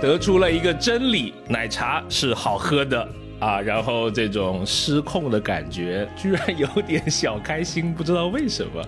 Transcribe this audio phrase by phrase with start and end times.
[0.00, 3.08] 得出了一个真理：奶茶是好喝的
[3.40, 3.60] 啊。
[3.60, 8.84] 然后这种失控的感觉，居然有点小开心，不知道为什么。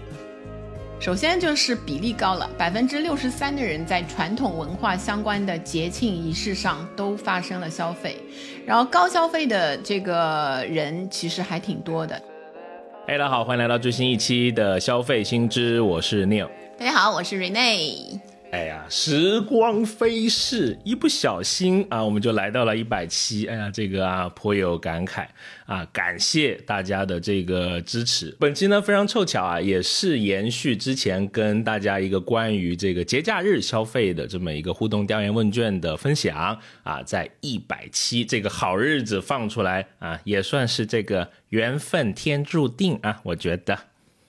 [0.99, 8.17] 首先就是比例高了，百分之六十三的人在传统文化相关的节庆仪式上都发生了消费，
[8.65, 12.21] 然后高消费的这个人其实还挺多的。
[13.07, 16.49] 嘿，大家好，欢迎来到最新一期的消费新知，我是 Neil。
[16.79, 18.19] 大家好，我是 Rene。
[18.53, 23.47] 哎呀，时光飞逝，一不小心啊，我们就来到了一百期。
[23.47, 25.27] 哎呀，这个啊颇有感慨
[25.67, 28.35] 啊，感谢大家的这个支持。
[28.39, 43.77] 本期呢非常凑巧啊，也是延续之前跟大家一个关于这个节假日消费的这么一个互动调研问卷的分享啊，在一百期这个好日子放出来啊，也算是这个缘分天注定啊，我觉得。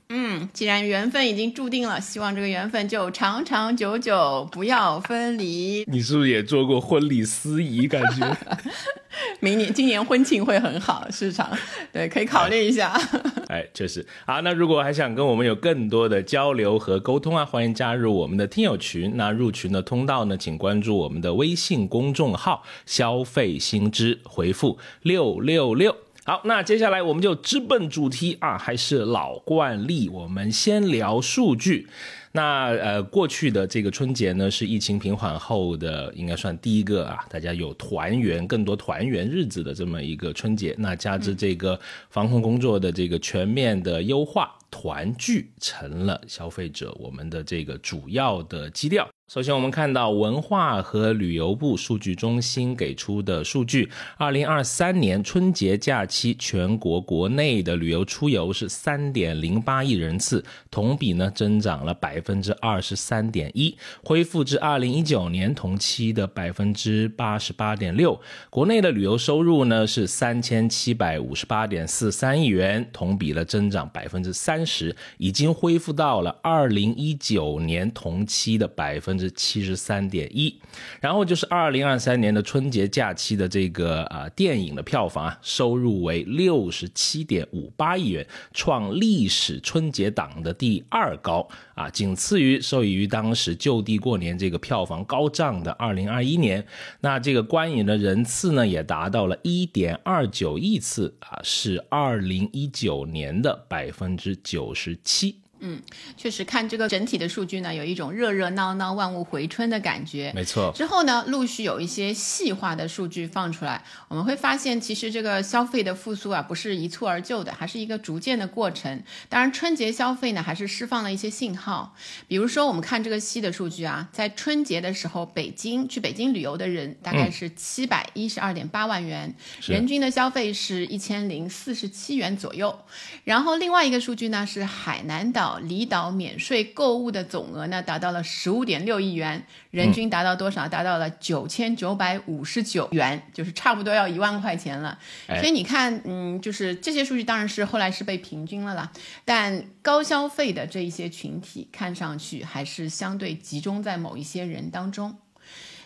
[0.10, 5.84] 嗯，既然缘分已经注定了，希望这个缘分就长长久久，不要分离。
[5.92, 7.88] 你是不是也做过婚礼司仪？
[7.88, 8.38] 感觉
[9.42, 11.50] 明年、今年婚庆会很好，市场
[11.92, 12.98] 对，可以考虑一下。
[13.50, 14.06] 哎，确实。
[14.26, 19.12] 好，那如果还想跟我们有更多的交流和沟通啊，欢迎加入我们的听友群。
[19.16, 25.96] 那入群的通道呢，请关注我们的微信公众号“消费新知”，回复六六六。
[26.28, 31.88] 好，那接下来我们就直奔主题啊，还是老惯例，我们先聊数据。
[32.34, 40.75] 那呃，过去的这个春节呢，是疫情平缓后的，应该算第一个啊，大家有团圆、更多团圆日子的这么一个春节。
[40.78, 49.08] 那加之这个防控工作的这个全面的优化，团聚成了消费者我们的这个主要的基调。
[49.28, 68.17] 首先，我们看到文化和旅游部数据中心给出的数据：，二零二三年春节假期全国国内的旅游出游是三点零八亿人次，同比呢增长了百分之二十三点一，恢复至二零一九年同期的百分之八十八点六。
[68.50, 79.16] 国内的旅游收入呢是三千七百五十八点四三亿元，同比了增长百分之三十，已经恢复到了二零一九年同期的百分。
[79.17, 80.59] 之七十三点一，
[81.01, 96.66] 然后就是二零二三年的春节假期的这个啊电影的票房啊收入为六十七点五八亿元，创历史春节档的第二高啊，仅次于受益于当时就地过年这个票房高涨的二零二一年。
[97.01, 105.39] 那这个观影的人次呢也达到了一点二九亿次啊，是二零一九年的百分之九十七。
[105.59, 105.81] 嗯，
[106.16, 110.31] 确实看这个整体的数据呢，有一种热热闹闹、万物回春的感觉。
[110.35, 110.72] 没错。
[110.75, 119.01] 之后呢，陆续有一些细化的数据放出来，我们会发现，其实这个消费的复苏啊，不是一蹴而就的，还是一个逐渐的过程。
[119.29, 121.96] 当然，春节消费呢，还是释放了一些信号。
[122.28, 129.34] 比如说，我们看这个细的数据啊，在春节的时候，北京去北京旅游的人大概是七百一十二点八万元，
[129.66, 132.78] 人均的消费是一千零四十七元左右。
[133.23, 135.47] 然后另外一个数据呢，是海南岛。
[135.56, 140.68] 离岛免税购物的总额呢，达到了十五点六亿元，人均达到多少？
[140.68, 145.00] 达到了九千九百五十九元，就是差不多要一万块钱了。
[145.28, 148.91] 所以你看，嗯，就是这些数据当然是后来是被平均了啦，
[149.24, 155.16] 但高消费的这一些群体，看上去还是相对集中在某一些人当中。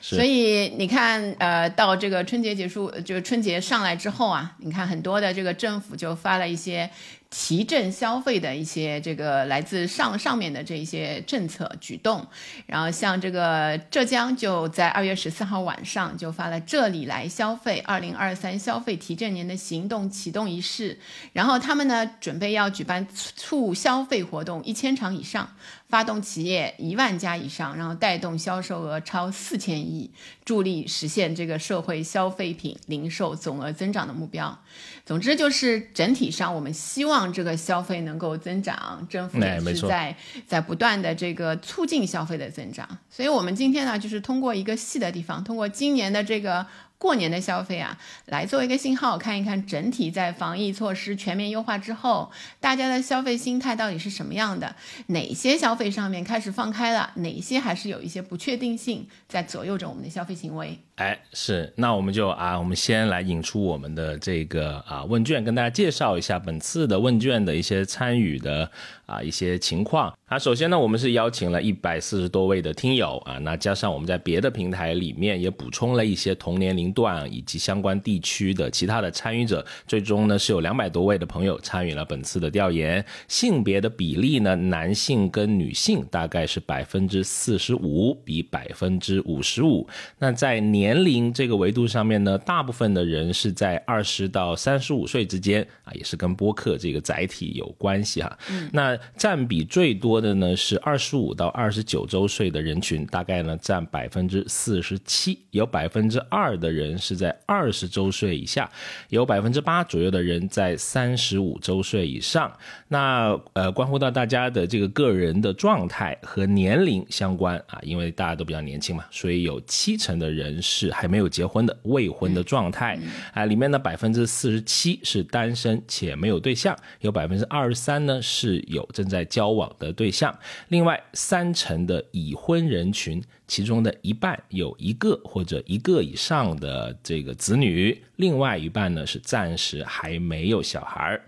[0.01, 6.89] 所以你看，呃，到这个春节结束，就是春节上来之后啊，你看很多的这个政府就发了一些。
[7.31, 12.27] 提振消费的一些这个来自上上面的这一些政策举动，
[12.65, 20.99] 然后像这个浙江就在二月十四号晚上就发了“这里来消费”二零二三消费提振年的行动启动仪式，
[21.31, 25.55] 然后他们呢准备要举办促消费活动一千场以上，
[25.91, 30.09] 发动企业一万家以上，然后带动销售额超四千亿，
[30.45, 34.57] 助力实现这个社会消费品零售总额增长的目标。
[35.05, 40.15] 总之就是整体上，我们希望这个消费能够增长，政府也是在
[40.47, 42.87] 在不断的这个促进消费的增长。
[43.09, 46.65] 所以，我们今天呢，就是通过一个细的地方，通过今年的这个
[47.01, 54.75] 过年的消费啊，来做一个信号，看一看整体在防疫措施全面优化之后，大家的消费心态到底是什么样的？
[55.07, 57.11] 哪些消费上面开始放开了？
[57.15, 60.79] 哪些还是有一些不确定性在左右着我们的消费行为？
[61.01, 68.69] 哎，是，那我们就啊，我们先来引出我们的这个啊问卷，跟大家介绍一下本次的问卷的一些参与的
[69.07, 70.15] 啊一些情况。
[70.27, 83.03] 啊，首先呢，我们是邀请了一百四十多位的听友啊，那加上我们在别的平台里面也补充了一些同年龄段以及相关地区的其他的参与者，最终呢是有两百多位的朋友参与了本次的调研。
[83.27, 89.87] 性别的比例呢，男性跟女性大概是百分之四十五比百分之五十五。
[90.19, 98.39] 那在年龄这个维度上面呢，大部分的人是在二十到三十五岁之间啊，也是跟播客这个载体有关系哈。
[98.49, 100.21] 嗯，那占比最多。
[100.21, 108.69] 的呢是二十五到二十九周岁的人群，大概呢占百分之四十七，有百分之二的人是在二十周岁以下，
[109.09, 112.51] 有百分之八左右的人在三十五周岁以上。
[112.87, 122.97] 那呃，关乎到大家的这个个人的状态和年龄相关啊，因为大家都比较年轻嘛，所以有七成的人是还没有结婚的未婚的状态
[123.33, 130.09] 啊，里面呢百分之四十七是单身且没有对象，有百分之二十三呢是有正在交往的对。
[130.11, 130.37] 象
[130.67, 141.21] 另外三成的已婚人群，其中的一半有一个或者一个以上的这个子女，另外一半呢是暂时还没有小孩儿。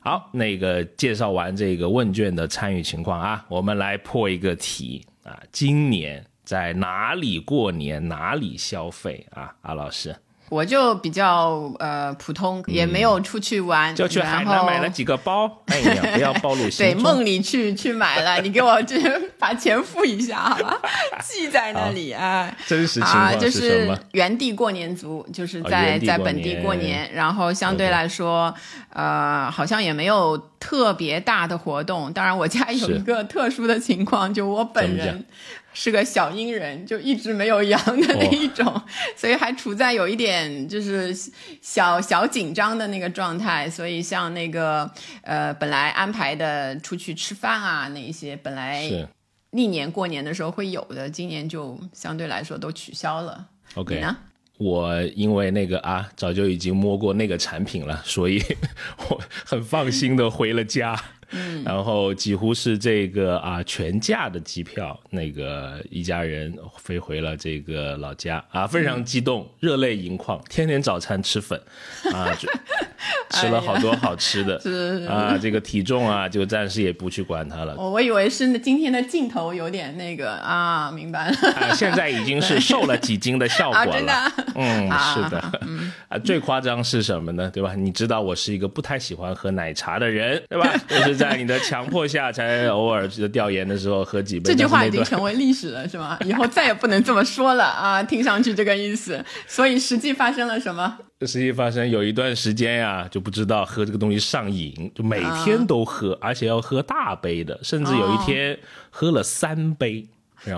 [0.00, 9.54] 好，那个介绍完这个问卷的参与情况啊，我们来破一个题啊，今年在哪里过年，哪里消费啊？
[9.62, 10.16] 阿老师。
[10.50, 15.50] 我就比较呃普通，也没有出去玩，就去海南买了几个包。
[15.66, 18.96] 哎呀，不要暴露 对，梦里去去买了，你给我这
[19.38, 20.80] 把钱付一下好吧？
[21.22, 22.54] 记在那里啊。
[22.66, 28.54] 真实情况就是原地过年族，就是在在本地过年，然后相对来说，
[28.90, 32.12] 呃，好像也没有特别大的活动。
[32.12, 35.24] 当然，我家有一个特殊的情况，就我本人。
[35.74, 38.82] 是个小阴人，就一直没有阳的那一种，
[39.16, 41.14] 所以还处在有一点就是
[41.60, 43.68] 小小紧张的那个状态。
[43.68, 44.90] 所以像那个
[45.22, 48.88] 呃，本来安排的出去吃饭啊，那一些本来
[49.50, 53.46] 历年过年的时候会有的，今年就相对来说都取消了。
[53.74, 54.00] OK，
[54.58, 58.40] 我因为那个啊，早就已经摸过那个产品了，所以
[59.10, 60.96] 我很放心的回了家。
[61.30, 71.60] 嗯，然后几乎是这个啊全价的机票，那个一家人飞回了这个老家啊，非常激动，热泪盈眶，天天早餐吃粉
[72.12, 72.30] 啊，
[73.30, 77.74] 吃了好多好吃的，啊，这个体重啊就暂时也不去管它了。
[77.76, 85.38] 我我以为是今天的镜头有点那个啊，明白了，现在已经是瘦了几斤的效果了， 真的，嗯，是的，
[86.08, 87.50] 啊，最夸张是什么呢？
[87.50, 87.74] 对吧？
[87.74, 90.72] 你知道我是一个不太喜欢喝奶茶的人，对吧？
[90.88, 91.13] 就是。
[91.14, 94.44] 在你的强迫下，才偶尔的调研的时候喝几杯。
[94.44, 96.18] 这句话已经成为历史了，是吗？
[96.26, 98.02] 以后再也不能这么说了啊！
[98.02, 99.24] 听上去这个意思。
[99.46, 100.98] 所以实际发生了什么？
[101.20, 108.58] 实际发生有一段时间呀，就不知道喝这个东西上瘾，就每天都喝，而且要喝大杯的，甚至有一天
[108.90, 110.06] 喝了三杯。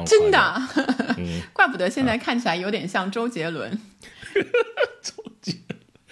[0.04, 0.62] 真的？
[1.16, 3.70] 嗯， 怪不得现在看起来有点像周杰伦。
[5.00, 5.52] 周杰。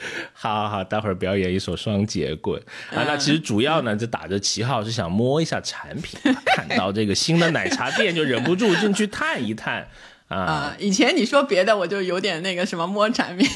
[0.33, 2.61] 好好好，待会儿表演一首双节棍
[2.91, 3.05] 啊！
[3.06, 9.87] 那其实主要呢，就打着旗号是想摸一下产品，看到这个新的奶茶店就忍不住进去探一探
[10.29, 10.75] 啊！
[10.81, 13.49] 以前你说别的我就有点那个什么摸产品，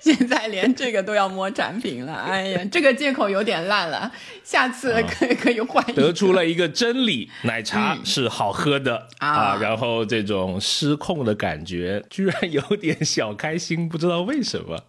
[0.00, 2.14] 现在连这个都要摸产品了。
[2.14, 4.10] 哎呀，这个借口有点烂了，
[4.42, 5.84] 下次可以 可以换。
[5.94, 9.56] 得出了一个真理：奶茶是好喝的啊！
[9.60, 14.84] 然后这种失控的感觉，居然有点小开心，不知道为什么。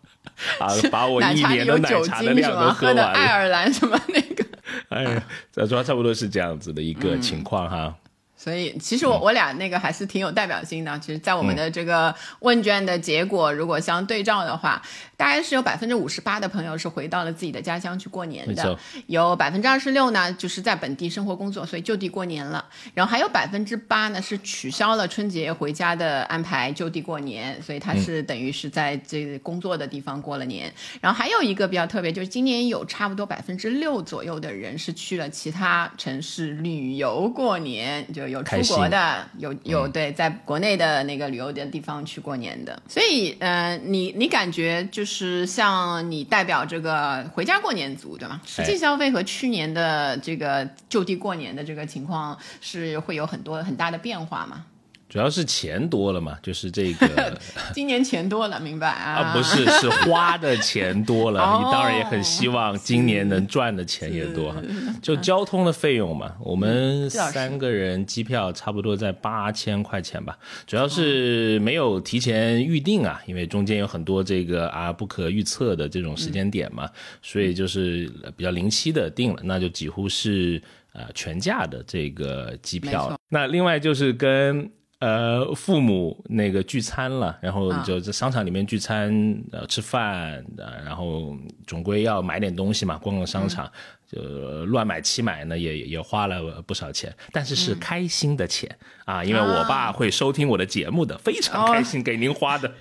[0.59, 0.67] 啊！
[0.91, 3.03] 把我一年的奶茶的量都喝完了。
[3.11, 4.45] 爱尔兰什么那个？
[4.89, 7.95] 哎呀，这主要差不多是这样子的一个情况哈。
[8.41, 10.97] 所以，其实我我俩那个还是挺有代表性的。
[10.97, 14.81] 其实，在我们的这个问卷的结果如果相对照的话，
[15.15, 22.65] 大概是有百分之五十八的朋友是回到了自己的家乡去过年的，有百分之二十六呢就是在本地生活工作，所以就地过年了。
[22.95, 30.73] 然后还有百分之八呢是取消了春节回家的安排，就地过年，所以他是等于是在这工作的地方过了年。
[30.99, 38.30] 然后还有一个比较特别，就是今年有差不多百分之六左右的人是去了其他城市旅游过年，就。
[38.31, 48.41] 有出国的，有有对，在国内的那个旅游的地方去过年的，所以，呃，你你感觉就是像你代表这个回家过年族，对吗？
[48.45, 54.65] 实际消费和去年的这个就地过年的这个情况是会有很多很大的变化吗？
[55.11, 57.37] 主要是钱多了嘛，就是这个
[57.75, 59.15] 今年钱多了，明白啊？
[59.15, 61.41] 啊，不是，是花的钱多了。
[61.41, 64.61] 哦你当然也很希望今年能赚的钱也多哈。
[65.01, 76.89] 就交通的费用嘛，我们三个人机票差不多在八千块钱吧，主要是没有提前预定啊，因为中间有很多这个啊不可预测的这种时间点嘛，
[77.21, 80.63] 所以就是比较临期的定了，那就几乎是
[80.93, 83.19] 呃全价的这个机票错。
[83.27, 84.71] 那另外就是跟。
[85.01, 89.11] 呃，父母那个聚餐了，然后啊就在商场里面聚餐，
[89.51, 93.69] 呃，吃饭，呃，然后总归要买点东西嘛，逛逛商场，
[94.07, 94.21] 就
[94.67, 98.69] 乱买七买呢，也也花了不少钱，但是是开心的钱、
[99.05, 102.71] 啊，因为我爸会收听我的节目的，非常开心给您花的。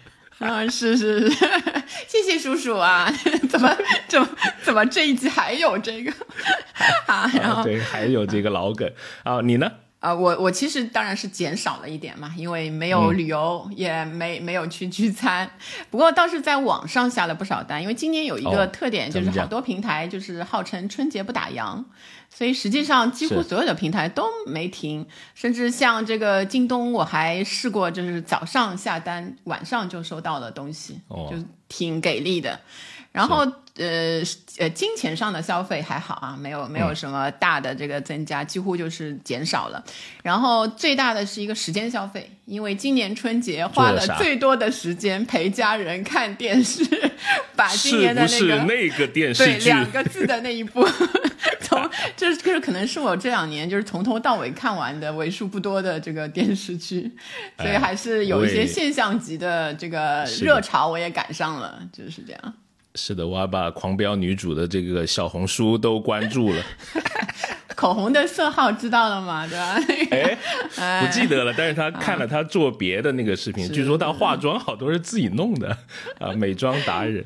[0.40, 1.36] 啊，是是是，
[2.06, 3.10] 谢谢叔叔啊！
[3.48, 3.74] 怎么
[4.08, 4.28] 怎么
[4.62, 6.12] 怎么这一集还有这个
[7.06, 7.30] 啊？
[7.34, 8.90] 然后啊对，还有这个老梗
[9.24, 9.70] 啊，你呢？
[10.00, 15.48] 啊，我我其实当然是减少了一点嘛，因为没有旅游，也没没有去聚餐。
[15.90, 21.84] 不过倒是在网上下了不少单，因为今年有一个哦特点，就是好多平台就是号称春节不打烊，
[22.30, 31.36] 所以实际上几乎所有的平台都没停，甚至像这个京东，我还试过，就是早上下单，晚上就收到了东西，哦就
[31.68, 32.58] 挺给力的。
[33.12, 33.44] 然后
[33.80, 34.22] 呃
[34.58, 39.82] 呃，金钱上的消费还好啊，没有没嗯有什么大的这个增加，几乎就是减少了。
[40.22, 46.84] 然后最大的是一个时间消费，因为今年春节花了最多的时间陪家人看电视，
[47.56, 49.58] 把今年的不是个那个电视对？
[49.60, 50.86] 两个字的那一部，
[51.62, 57.10] 从这这可能是我这两年就是从头到尾看完的为数不多的这个电视剧，
[57.56, 62.54] 所以哎还是有一些现象级的这个热潮，我也赶上了，就是这样。
[62.94, 66.62] 是的，我还把狂飙女主的这个小红书都关注了。
[67.76, 69.46] 口红的色号知道了吗？
[69.46, 69.80] 对吧？
[70.76, 75.76] 哎，不记得了，但是他看了他做别的那个视频，据说他化妆好多是自己弄的
[76.18, 77.24] 啊，美妆达人。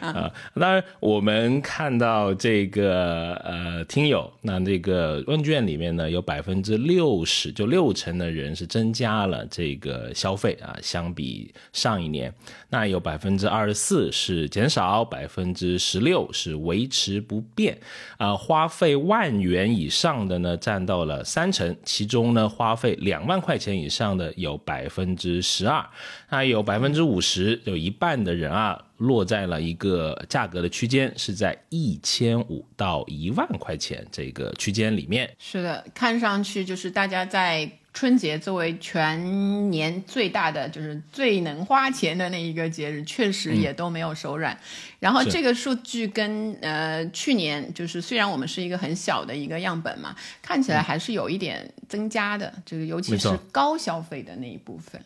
[0.00, 12.32] 啊，当然，我们看到这个呃，听友那这个问卷里面呢，有百分之六十，就六成的人是增加了这个消费啊，相比上一年，
[12.70, 17.78] 那有百分之二十四是减少，百分之十六是维持不变，
[18.16, 25.84] 啊，花费万元以上的呢占到了三成，其中呢花费两万块钱以上的有百分之十二，
[26.30, 28.82] 那有百分之五十，有一半的人啊。
[29.02, 35.28] 落在了一个价格的区间，是在一千五到一万块钱这个区间里面。
[35.38, 44.56] 是的，看上去就是大家在春节作为全年最大的，就是最能花钱的那一个节日，确实也都没有手软。
[45.00, 55.02] 然后这个数据跟呃去年就是虽然我们是一个很小的一个样本嘛，看起来还是有一点增加的，这个尤其是高消费的那一部分。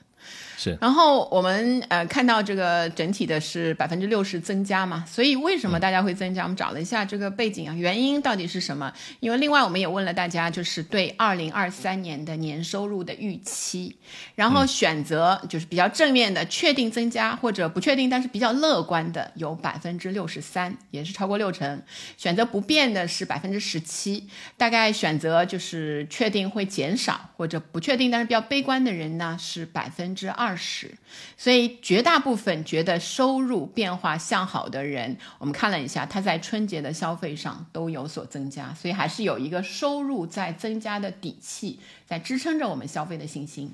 [0.56, 6.42] 是然后我们呃看到这个整体的是百分之六十增加嘛，所以为什么大家会增加？
[6.44, 8.92] 我们找了一下这个背景啊，原因到底是什么？
[9.20, 13.96] 因为另外我们也问了大家，就是对二零二三年的年收入的预期，
[14.34, 21.82] 然后选择就是比较正面的，确定增加或者不确定，但是比较乐观的有百分之六十三，也是超过六成。
[22.16, 30.95] 选择不变的是百分之十七，大概选择就是确定会减少或者不确定但是比较悲观的人呢是百分之二十，
[31.37, 43.73] 所以绝大部分觉得收入变化向好的人，我们看了一下，他在春节的消费上都有所增加，所以还是有一个收入在增加的底气，在支撑着我们消费的信心。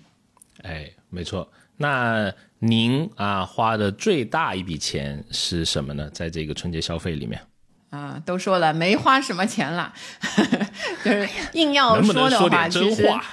[0.62, 1.50] 哎，没错。
[1.79, 6.09] 那您啊花的最大一笔钱是什么呢？
[6.11, 7.41] 在这个春节消费里面，
[7.91, 9.93] 啊，都说了没花什么钱了，
[11.02, 13.25] 就是硬要能不能的话，说点其实真话？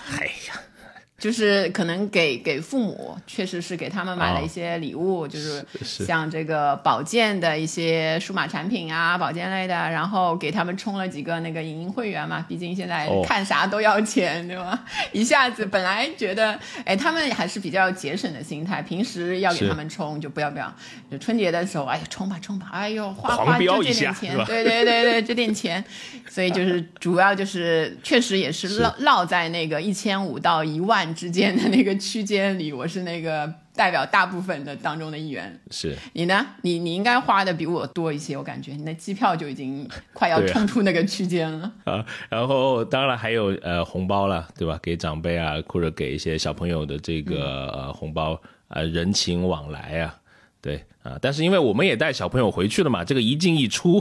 [1.20, 13.22] 就是可能给给父母，确实是给他们买了一些礼物，就是像这个保健的一些数码产品啊，保健类的，然后给他们充了几个那个影音会员嘛，毕竟现在哦。
[13.28, 14.84] 看啥都要钱，对吧？
[15.12, 20.74] 一下子本来觉得，哎，他们还是比较节省的心态，平时要给他们充就不要不要，
[21.12, 25.84] 就春节的时候，哎呀充吧充吧，哎呦花花就这点钱，对对对对，这点钱，
[26.30, 28.80] 所以就是主要就是确实也是 是。
[28.80, 35.60] 落落在那个一千五到一万之间的那个区间里，我是那个代表大部分的当中的一员。
[35.72, 36.46] 是你呢？
[36.62, 41.72] 你你应该花的比我多一些，我感觉你的机票就已经快要冲出那个区间了。
[41.86, 44.80] 啊，然后当然还有呃红包了，对吧？
[44.82, 50.16] 给长辈啊，或者给一些小朋友的这个、呃红包，呃人情往来啊。
[50.62, 53.98] 对啊，但是因为我们也带小朋友回去了嘛，这个一进一出，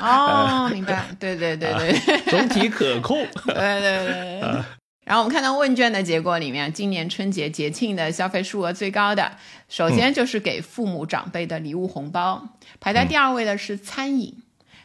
[0.00, 3.24] 哦，明白，对对对对，总体可控。
[3.46, 4.79] 对对对。
[5.10, 9.32] 然后我们看到问卷的结果里面，今年春节节庆的消费数额最高的，
[9.68, 14.32] 首先就是给父母长辈的礼物红包，排在第二位的是餐饮，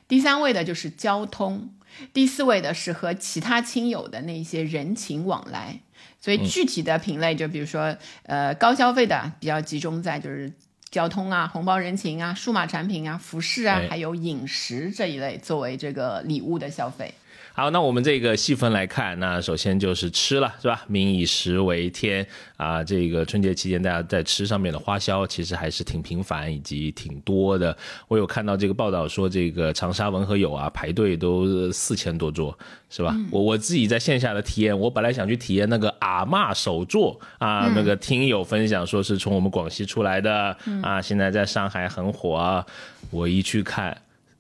[0.08, 1.70] 第三位的就是交通，
[2.12, 5.82] 第四位的是和其他亲友的那些人情往来。
[6.20, 10.52] 所以具体的品类，就比如说，呃，高消费的比较集中在就是
[10.90, 17.14] 交通啊、红包人情啊、数码产品啊、服饰啊，还有饮食这一类作为这个礼物的消费。
[17.58, 20.84] 好，那我们这个细分来看，那首先就是吃了，是吧？
[20.88, 27.76] 民以食为天啊，这个春节期间大家在吃上面的花销其实还是挺频繁以及挺多的。
[28.10, 32.60] 我有看到这个报道说，这个长沙文和友啊排队都四千多桌，
[32.90, 33.16] 是吧？
[33.32, 42.66] 我我自己在线下的体验，我本来想去体验那个阿嬷手作啊，那个听友分享说是从我们广西出来的啊，现在在上海很火啊，
[43.12, 43.98] 我一去看。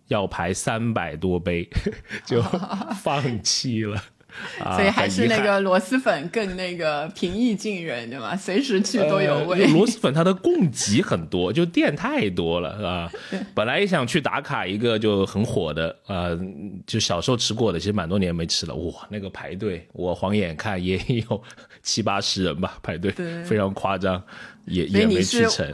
[0.07, 1.67] 要排三百多杯，
[2.25, 2.41] 就
[3.01, 4.01] 放弃了。
[4.75, 8.35] 所以还是那个螺蛳粉更那个平易近人，对吗？
[8.35, 9.65] 随时去都有位。
[9.67, 13.11] 螺蛳粉它的供给很多，就店太多了， 是吧？
[13.53, 16.37] 本来也想去打卡一个就很火的，呃，
[16.85, 18.75] 就小时候吃过的，其实蛮多年没吃了。
[18.75, 20.97] 哇，那个排队，我晃眼看也
[21.29, 21.41] 有
[21.81, 23.11] 七八十人吧，排队，
[23.45, 24.21] 非常夸张，
[24.65, 25.73] 也也没去成。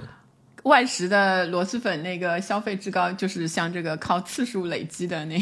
[0.63, 5.37] 外食的螺蛳粉那个消费之高，就是像这个靠次数累积的那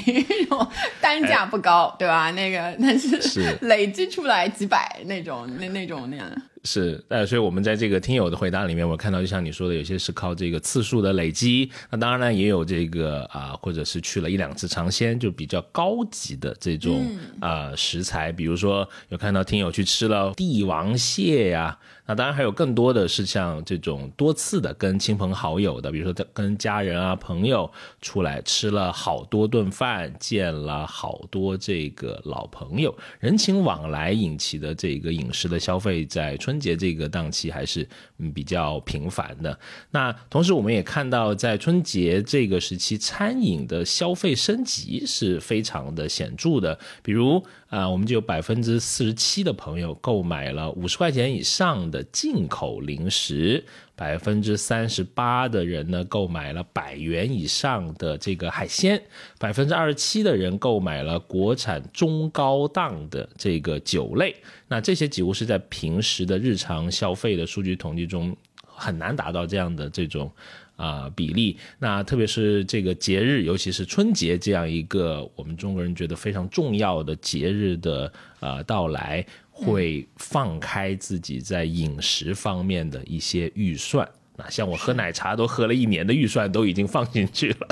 [0.50, 0.68] 种，
[1.02, 2.32] 单价不高，对吧？
[2.32, 6.30] 那个 但是累积出来几百那种，那那种那样。
[6.66, 21.78] 是，呃，所以我们在这个听友的回答里面，我看到就像你说的，有些是靠这个次数的累积，那当然呢，也有这个啊，或者是去了一两次尝鲜，就比较高级的这种啊食材，比如说有看到听友去吃了帝王蟹呀。
[22.10, 37.88] 那当然还有更多的是像这种多次的跟亲朋好友的，比如说跟家人啊朋友出来吃了好多顿饭，见了好多这个老朋友，人情往来引起的这个饮食的消费，在春节这个档期还是
[38.34, 39.60] 比较频繁的。
[39.92, 47.46] 那同时我们也看到，在春节这个时期，餐饮的消费升级是非常的显著的，比如。
[47.70, 53.64] 啊，我们就有百分之四十七的朋友购买了五十块钱以上的进口零食，
[53.96, 59.02] 百分之三十八的人呢购买了百元以上的这个海鲜，
[59.38, 64.36] 百分之二十七的人购买了国产中高档的这个酒类。
[64.68, 70.32] 那这些几乎是在平时的日常消费的数据统计中很难达到这样的这种。
[70.80, 79.26] 啊，比例那特别是这个节日，尤其是春节这样一个我们中国人觉得非常重要的节日的呃到来，
[79.66, 84.08] 会放开自己在饮食方面的一些预算。
[84.38, 87.68] 那像我喝奶茶都喝了一年的预算都已经放进去了。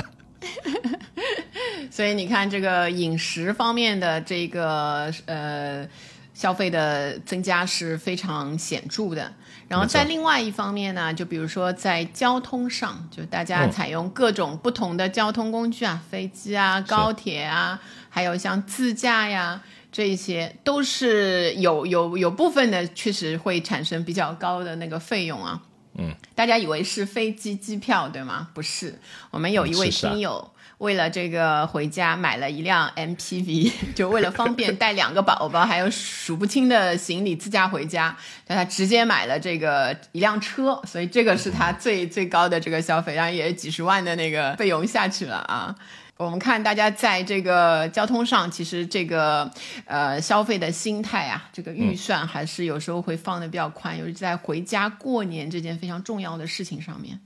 [1.90, 5.88] 所以你看，这个饮食方面的这个呃
[6.32, 9.32] 消费的增加是非常显著的。
[9.66, 25.62] 然后在另外一方面呢，就比如说在交通上，就大家采用各种不同的交通工具啊，飞机啊、高铁啊，还有像自驾呀，这一些都是有有有部分的确实会产生比较高的那个费用啊。
[26.00, 28.48] 嗯，大家以为是飞机机票对吗？
[28.54, 28.98] 不是，
[29.30, 30.52] 我们有一位听友。
[30.78, 45.74] 为了这个回家买了一辆 MPV， 就为了方便带两个宝宝 还有数不清的行李自驾回家，但他直接买了这个一辆车，所以这个是他最最高的这个消费，然后也几十万的那个费用下去了啊。
[46.18, 49.48] 我们看大家在这个交通上，其实这个
[49.84, 57.20] 呃消费的心态啊，这个预算还是有时候会放的比较宽，尤其在回家过年这件非常重要的事情上面。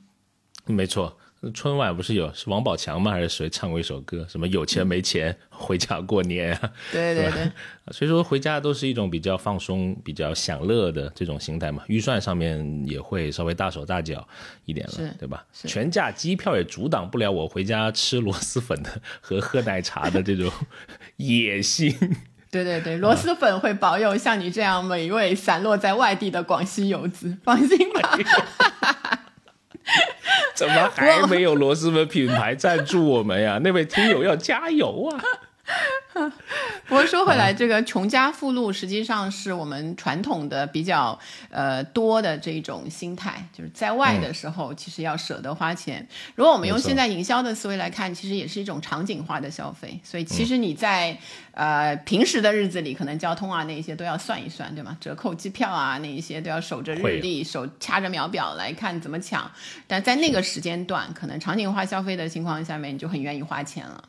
[0.66, 1.18] 没错。
[1.50, 3.10] 春晚不是有是王宝强吗？
[3.10, 4.24] 还是谁唱过一首歌？
[4.28, 6.72] 什么有钱没钱回家过年啊？
[6.92, 7.50] 对对对，
[7.90, 11.82] 所以说回家都是一种比较放松、比较享乐的这种心态嘛。
[11.88, 14.26] 预算上面也会稍微大手大脚
[14.66, 15.44] 一点了，对吧？
[15.52, 20.48] 全价机票也阻挡不了我回家吃螺蛳粉的和喝奶茶的这种
[21.16, 21.92] 野心。
[22.50, 28.18] 对对对，螺蛳粉会保佑像你这样每一位散落在外地的广西游子，放心吧。
[30.54, 33.58] 怎么还没有螺蛳粉品牌赞助我们呀？
[33.62, 35.20] 那位听友要加油啊！
[36.88, 41.18] 不过说回来，这个穷家富路实际上是我们传统的比较
[41.48, 46.06] 呃多的这种心态，就是在外的时候其实要舍得花钱。
[46.34, 49.98] 如果我们用现在营销的思维来看，其实也是一种场景化的消费。
[50.02, 51.16] 所以其实你在
[51.52, 54.96] 呃平时的日子里，可能交通啊那一些都要算一算，对吗？
[55.00, 59.50] 折扣机票啊那一些都要守着日历，手掐着秒表来看怎么抢。
[59.86, 64.04] 但在那个时间段，可能场景化消费的情况下面，你就很愿意花钱了。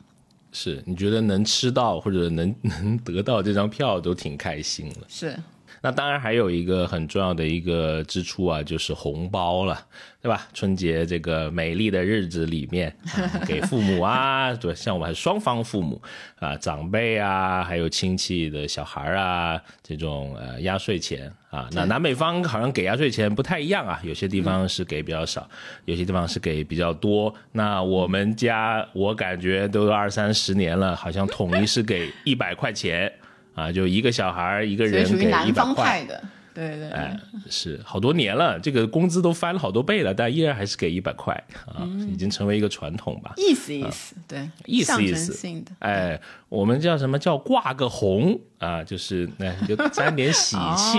[0.54, 5.06] 是你觉得能吃到或者能 能得到这张票都挺开心了。
[5.08, 5.36] 是，
[5.84, 9.78] 那当然还有一个很重要的一个支出啊，就是红包了，
[10.22, 10.48] 对吧？
[10.54, 16.00] 春节这个美丽的日子里面，啊、给父母啊，对，像我们还是双方父母
[16.38, 25.46] 啊，长辈啊，还有亲戚的小孩啊，这种呃压岁钱啊，那南北方好像给压岁钱不太一样啊，有些地方是给比较少，
[25.84, 27.34] 有些地方是给比较多。
[27.52, 33.12] 那我们家我感觉都二三十年了，好像统一是给一百块钱。
[33.54, 41.34] 啊，就一个小孩一个人给一百块的，对对，哎，是好多年了，这个工资都翻了好多倍了，但依然还是给一百块
[41.66, 43.32] 啊，已经成为一个传统吧。
[43.36, 48.82] 意思意思，对，意思意思，哎，我们叫什么叫挂个红啊？
[48.84, 50.98] 就是那就沾点 喜气，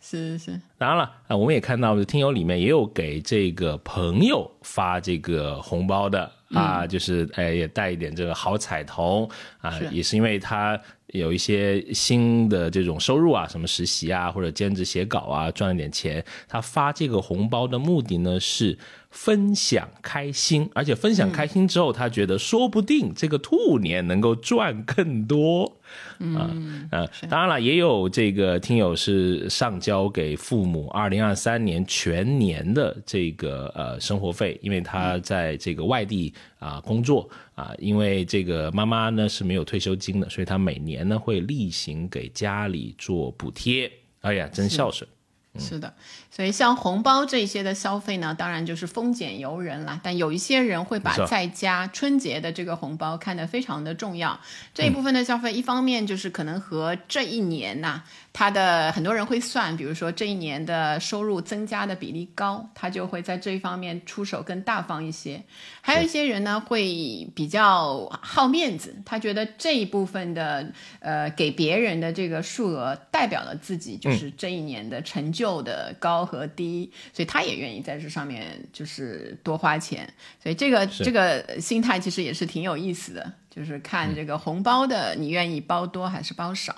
[0.00, 0.60] 是是是。
[0.78, 9.28] 当然了啊，我们也看到听友里面也有给这个朋友发这个红包的啊，就是哎也带一点这个好彩头
[9.60, 10.80] 啊，也是因为他。
[11.10, 16.22] 有一些新的这种收入啊，什么实习啊，或者兼职写稿啊，赚了点钱。
[16.48, 18.76] 他发这个红包的目的呢是
[19.08, 25.75] 分享开心，而且分享开心之后，他觉得说不定这个兔年能够赚更多。
[26.18, 43.90] 嗯呃，当然了，也有这个听友是上交给父母二零二三年全年的这个呃生活费，因为他在这个外地啊工作啊，因为这个妈妈呢是没有退休金的，所以他每年呢会例行给家里做补贴。
[44.20, 45.08] 哎呀，真孝顺。
[45.58, 45.92] 是的，
[46.30, 50.00] 所以像红包这些的消费呢，当然就是丰俭由人啦。
[50.02, 54.38] 但有一些人会把在家春节的这个红包看得非常的重要。
[54.74, 58.02] 这一部分的消费，一方面就是可能和这一年呐。
[58.38, 65.42] 他的很多人会算，比如说这一年的收入增加的比例高，他就会在这一方面出手更大方一些。
[65.80, 70.70] 还有一些人呢，会比较好面子，他觉得这一部分的
[71.00, 80.06] 呃给别人的这个数额代表了自己就是这一年的成就的高和低，所以他也愿意在这上面就是多花钱。
[80.42, 86.76] 所以这个这个心态其实也是挺有意思的，就是看这个红包的你愿意包多还是包少。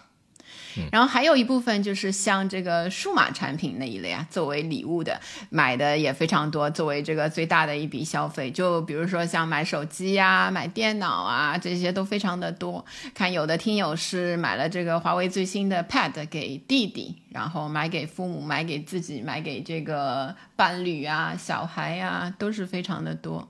[0.93, 8.51] 然后还有一部分就是像这个数码产品那一类啊，作为礼物的买的也非常多，作为这个最大的一笔消费。
[8.51, 12.85] 就比如说像买手机呀、买电脑啊，这些都非常的多。
[13.15, 23.47] 看有的听友是买了这个华为最新的 Pad 给弟弟，然后买给父母、买给自己、买给这个伴侣啊、小孩啊，都是非常的多。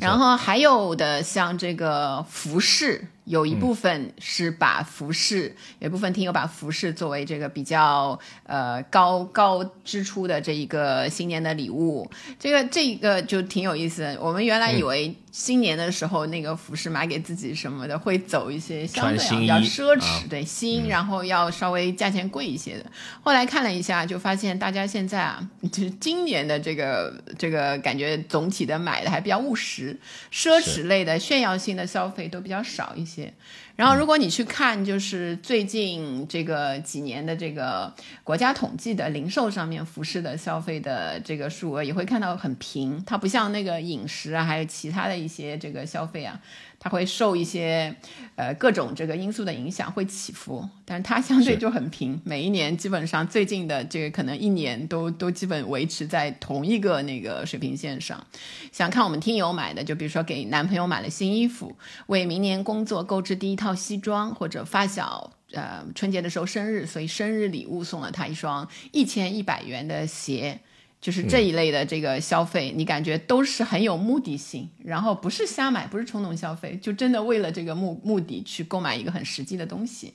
[0.00, 3.08] 然后还有的像这个服饰。
[3.28, 14.16] 有一部分是把服饰，有一部分听友把服饰作为这个比较呃高高支出的这一个新年的礼物，这个这个就挺有意思。
[14.22, 15.14] 我们原来以为。
[15.38, 22.84] 新年的时候，那个服饰买给自己什么的，会走一些相对比较奢侈，对新，然后要稍微价钱贵一些的。
[23.22, 29.96] 后来看了一下，就发现大家现在啊，就是今年的这个这个感觉总体的买的还比较务实，
[30.32, 33.32] 奢侈类的炫耀性的消费都比较少一些。
[33.78, 46.40] 然后，如果你去看，就是最近这个几年的这个国家统计的零售上面服饰的消费的这个数额，也会看到很平，它不像那个饮食啊，还有其他的一些这个消费啊。
[46.80, 47.94] 它会受一些
[48.36, 58.24] 呃各种这个因素的影响，会起伏，但是它相对就很平，每一年基本上最近的这个可能一年都都基本维持在同一个那个水平线上。
[58.70, 70.60] 想看我们听友买的，就比如说给男朋友买了新衣服，为明年工作购置第一套西装，或者发小呃春节的时候生日，所以生日礼物送了他一双一千一百元的鞋。
[71.00, 80.14] 就是这一类的这个消费，你感觉都是很有目的性，然后不是瞎买，不是冲动消费，就真的为了这个目目的去购买一个很实际的东西。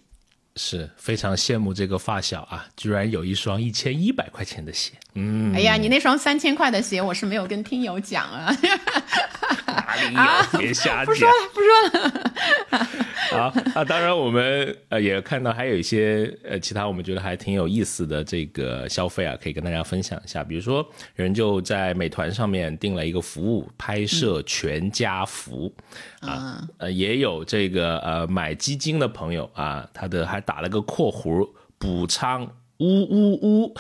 [0.56, 4.92] 是非常羡慕这个发小啊，居然有一双一千一百块钱的鞋。
[5.16, 8.56] 嗯，哎呀，你那双三千块的鞋，我是没有跟听友讲啊。
[9.74, 10.60] 哪里有？
[10.60, 11.06] 别瞎讲。
[11.06, 12.88] 不说了，不说了。
[13.32, 20.44] 好啊，当然我们呃也看到还有一些呃其他我们觉得还挺有意思的这个消费啊，可以跟大家分享一下。
[20.44, 25.74] 比如说，人就在美团上面订了一个服务，拍摄全家福
[26.22, 32.48] 啊，呃也有这个呃买基金的朋友啊，他的还打了个括弧补仓。
[32.84, 33.74] 呜呜呜，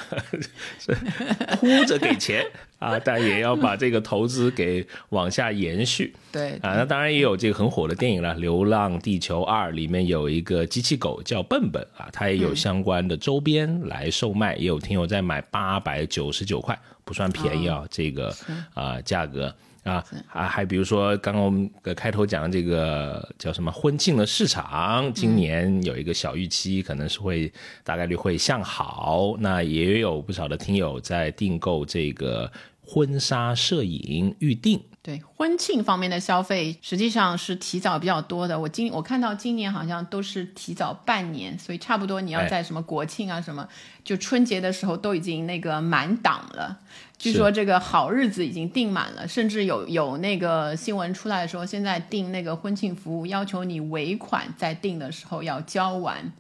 [1.58, 2.46] 哭着给钱
[2.80, 6.14] 啊，但也要把这个投资给往下延续。
[6.32, 18.34] 对啊，那当然也有这个很火的电影了，《流浪地球二》里面有一个机器狗叫笨笨啊，它也有相关的周边来售卖，也有听友在买八百九十九块不算便宜啊，这个
[18.74, 19.54] 啊价格。
[19.84, 27.52] 啊，还还比如说，刚刚我们开头讲的这个叫什么婚庆的市场，今年有一个小预期，可能是会
[27.84, 29.36] 大概率会向好。
[29.40, 32.50] 那也有不少的听友在订购这个
[32.86, 34.82] 婚纱摄影预定。
[35.02, 38.58] 对婚庆方面的消费，实际上是提早比较多的。
[38.58, 43.68] 我今我看到今年好像都是提早半年，所以差不多你要在什么国庆啊什么，
[44.06, 46.80] 就春节的时候都已经那个满档了。
[47.18, 56.32] 据说这个好日子已经订满了，甚至有有那个新闻出来说，现在订那个婚庆服务，要求你尾款在订的时候要交完。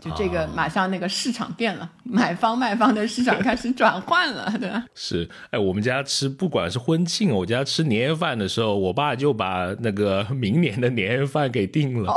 [0.00, 4.84] 就这个，马上那个市场变了，买方卖方的市场 开始转换了，对吧？
[4.94, 12.14] 是，哎，我们家吃不管是婚庆，我家吃年夜饭的时候，我爸就把那个明年的年夜饭给定了。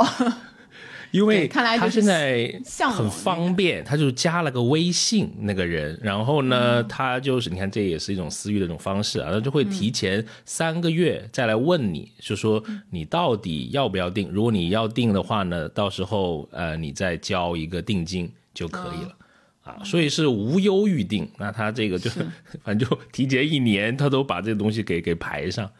[1.10, 2.60] 因为他现在
[2.96, 14.30] 很方便，他就加了个微信那个人，然后呢，他就是你看这也是一种私域的一种方式啊，他就会提前三个月再来问你，就说你到底要不要订？
[14.30, 19.14] 如果你要订的话呢，到时候呃你再交一个定金就可以了
[19.62, 21.28] 啊，所以是无忧预定。
[21.38, 22.10] 那他这个就
[22.62, 25.70] 反正就提前一年，他都把这个东西给给排上。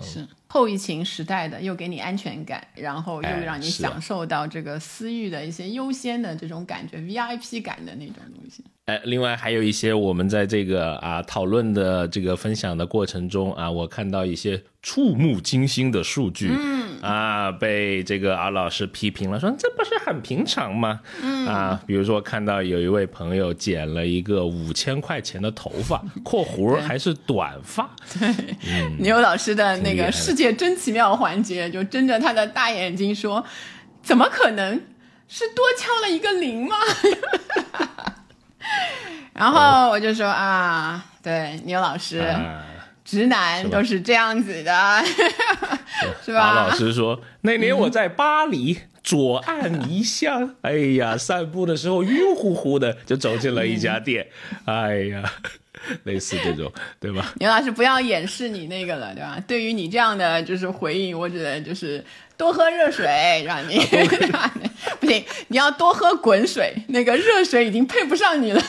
[0.00, 8.64] 是后疫情时代的，又给你安全感，然后又让你享受到这个私域的一些优先的这种感觉，VIP 感的那种东西。
[8.90, 20.98] 哎，另外还有一些我们在这个啊讨论的这个分享的过程中啊，我看到一些触目惊心的数据，嗯啊，被这个阿老师批评了，说这不是很平常吗？
[21.22, 33.44] 嗯啊，比如说看到有一位朋友剪了一个五千块钱的头发（括弧还是短发），对，牛老师的那个世界真奇妙环节，就睁着他的大眼睛说
[34.02, 34.82] ：“怎么可能
[35.28, 36.74] 是多敲了一个零吗？”
[39.34, 42.22] 然后我就说啊，对，牛老师，
[43.04, 45.04] 直男都是这样子的，
[46.24, 46.54] 是 吧？
[46.54, 54.26] 老师说那年我在巴黎左岸一巷， 哎呀，散步的时候晕乎乎的，就走进了一家店，
[54.66, 55.22] 哎呀，
[56.04, 56.70] 类似这种，
[57.00, 57.32] 对吧？
[57.36, 59.42] 牛老师不要掩饰你那个了，对吧？
[59.46, 62.04] 对于你这样的就是回应，我只能就是
[62.40, 63.78] 多喝热水，让你
[64.98, 68.62] 不行，你要多喝滚水，那个热水已经配不上你了。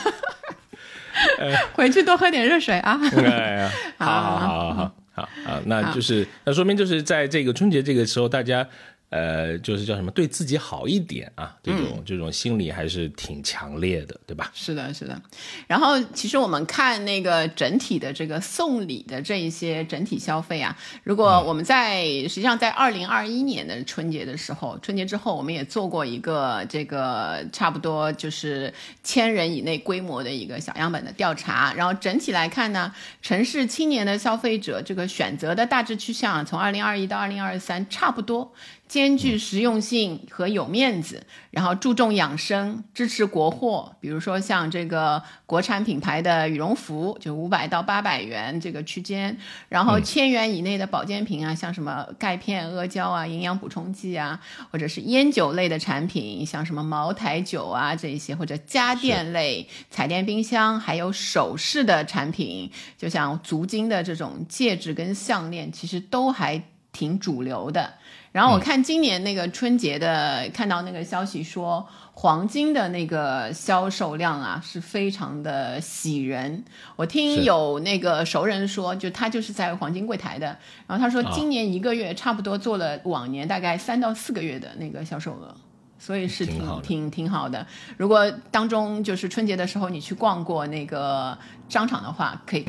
[1.72, 3.00] 回去多喝点热水啊！
[3.96, 8.68] 好好好好好好，那就是那说明就是在这个春节这个时候，大家。
[9.12, 14.50] 呃，就是叫什么，对自己好一点啊，这种这种心理还是挺强烈的，对吧？
[14.54, 15.20] 是的，是的。
[15.66, 28.72] 然后，其实我们看那个整体的这个送礼的这一些整体消费啊，如果我们在实际上在二零二一年的春节的时候，春节之后我们也做过一个这个差不多就是
[29.04, 38.50] 千人以内规模的一个小样本的调查，然后整体来看呢，城市青年的消费者这个选择的大致趋向，啊从二零二一到二零二三差不多。
[38.92, 49.34] 兼具实用性和有面子，然后注重养生，支持国货，比如说像这个国产品牌的羽绒服，就五百到八百元这个区间，
[49.70, 54.38] 然后千元以内的保健品啊，像什么钙片、阿胶啊、营养补充剂啊，
[54.70, 67.94] 或者是烟酒类的产品，像什么茅台酒啊这些，或者家电类、彩电、冰箱，还有首饰的产品，就像足金的这种戒指跟项链，其实都还挺主流的。
[68.32, 76.64] 然后我看今年那个春节的，看到那个消息说，黄金的那个销售量啊是非常的喜人。
[76.96, 80.46] 我听有那个熟人说，就他就是在黄金柜台的，
[80.86, 85.54] 然后他说今年一个月差不多做了往年大概三到四个月的那个销售额，
[85.98, 87.66] 所以是挺挺挺好的。
[87.98, 91.36] 如果当中就是春节的时候你去逛过那个
[91.68, 92.64] 商场的话，可以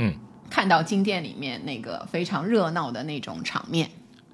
[0.50, 3.90] 看到金店里面那个非常热闹的那种场面。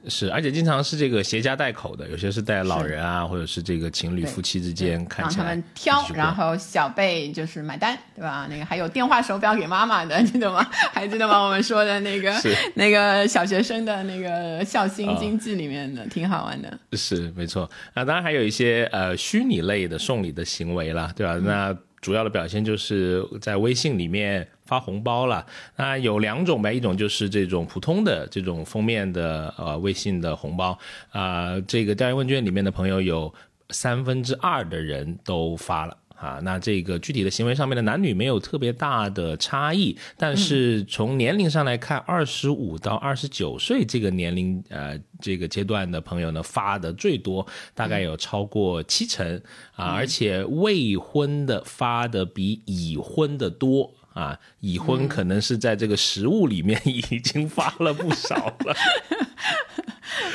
[0.08, 5.46] 是，而且经常是这个携家带口的，有些是带老人啊，或者是这个情侣夫妻之间看起来。
[5.46, 8.48] 让他们挑，然后小贝就是买单，对吧？
[8.50, 10.66] 那个还有电话手表给妈妈的， 记得吗？
[10.94, 11.40] 还记得吗？
[11.40, 12.34] 我们说的那个
[12.76, 16.80] 那个小学生的那个孝心经济里面的，挺好玩的。
[16.94, 17.70] 是，没错。
[17.94, 21.36] 那当然还有一些呃虚拟类的送礼的行为了，对吧？
[21.44, 24.48] 那主要的表现就是在微信里面。
[24.70, 25.44] 发红包了，
[25.78, 30.78] 那有两种呗，一种就是这种普通的这种封面的呃微信的红包
[31.10, 33.34] 啊，这个调研问卷里面的朋友有
[33.72, 35.98] 三分之二的人都发了。
[36.20, 49.42] 啊，那这个具体的行为上面的男女没有特别大的差异，但是从年龄上来看，二十五到二十九岁这个年龄呃这个阶段的朋友呢发的最多，大概有超过七成
[49.76, 58.76] 啊，而且未婚的发的比已婚的多啊，已婚可能是在这个食物里面 已经发了不少了。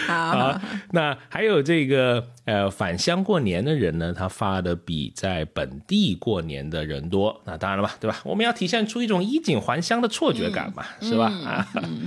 [0.07, 0.61] 好，
[0.93, 7.43] 那还有这个呃返乡过年的人呢，他发的比在本地过年的人多。
[7.45, 8.21] 那当然了吧，对吧？
[8.25, 11.27] 我们要体现出一种衣锦还乡的错觉感嘛，是吧？
[11.45, 11.67] 啊，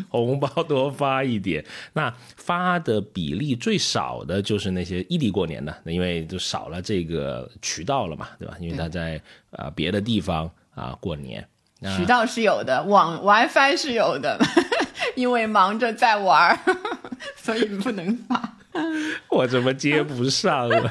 [0.10, 1.64] 红包多发一点。
[1.94, 8.56] 那发的比例最少的就是那些异地过年的，那因为就少了这个渠道了嘛，对吧？
[8.60, 11.46] 因为他在啊别的地方啊过年。
[11.96, 14.40] 渠道是有的，网 WiFi 是有的，
[15.16, 16.60] 因为忙着在玩儿，
[17.38, 18.54] 所以不能发。
[19.30, 20.90] 我怎么接不上了？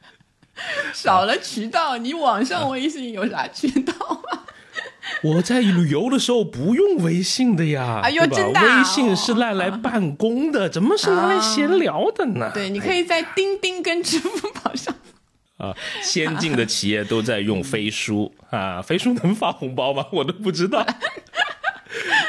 [0.92, 3.92] 少了渠道，你网上微信有啥渠道
[4.30, 4.44] 啊？
[5.22, 12.50] 我在旅游的时候不用微信的呀，哎呦，真的，微信是拿来办公的，怎么是拿来闲聊的呢？
[12.54, 14.94] 对，你可以在钉钉跟支付宝上。
[15.64, 20.06] 啊，先进的企业都在用飞书 啊，飞书能发红包吗？
[20.12, 20.84] 我都不知道。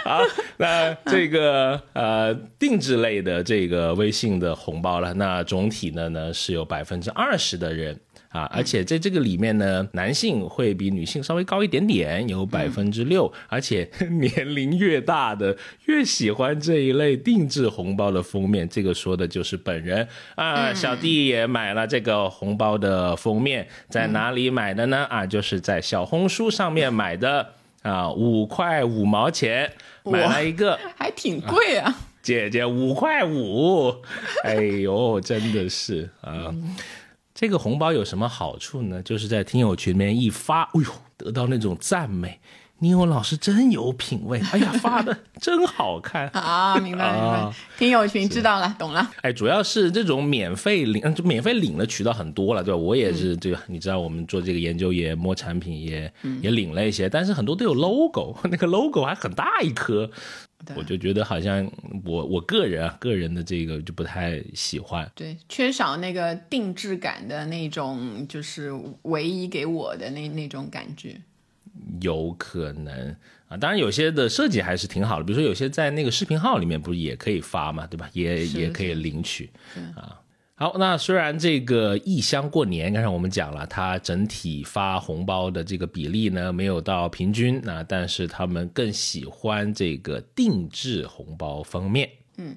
[0.03, 0.21] 好，
[0.57, 7.99] 那这个呃定制类的这个微信的红包了，那总体呢呢是有百分之二十的人。
[8.35, 18.67] 啊，而且在这个里面呢，男性会比女性稍微高一点点，有百分之六，而且 年龄越大的越喜欢这一类定制红包的封面。
[18.67, 25.05] 这个说的就是本人啊，小弟也买了这个红包的封面，在哪里买的呢？
[25.09, 29.71] 啊，就是在小红书上面买的啊，五块五毛钱
[30.03, 33.95] 买了一个，还挺贵啊，姐姐五块五，
[34.43, 36.53] 哎呦，真的是啊。
[37.35, 39.03] 这个红包有什么好处呢？
[39.03, 42.39] 就是在听友群里面一发，哎呦，得到那种赞美，
[42.79, 46.77] 尼欧老师真有品味，哎呀，发的真好看 啊！
[46.77, 49.11] 明白明白，听友群知道了，懂了。
[49.21, 52.77] 哎，主要是这种免费领，就免费领的渠道很多了，对吧？
[52.77, 53.61] 我也是，对吧？
[53.67, 56.09] 你知道，我们做这个研究也摸产品，也
[56.41, 60.09] 也领了一些，但是很多都有 logo，那个 logo 还很大一颗。
[60.75, 61.69] 我就觉得好像
[62.03, 68.71] 我我个人啊，个人的这个就不太喜欢，对，缺少那个定制感的那种，就是
[69.03, 71.21] 唯一给我的那那种感觉，
[72.01, 73.15] 有可能。
[73.47, 78.09] 啊，当然有些的设计还是挺好的，比如说有些在那个视频号里面不是也可以发嘛，对吧？
[78.13, 79.51] 也也可以领取。
[79.95, 80.19] 啊。
[80.57, 92.55] 好，那虽然这个异乡过年，刚才我们讲了，它整体发红包的这个比例呢没有到平均，那但是他们更喜欢这个定制红包封面，嗯。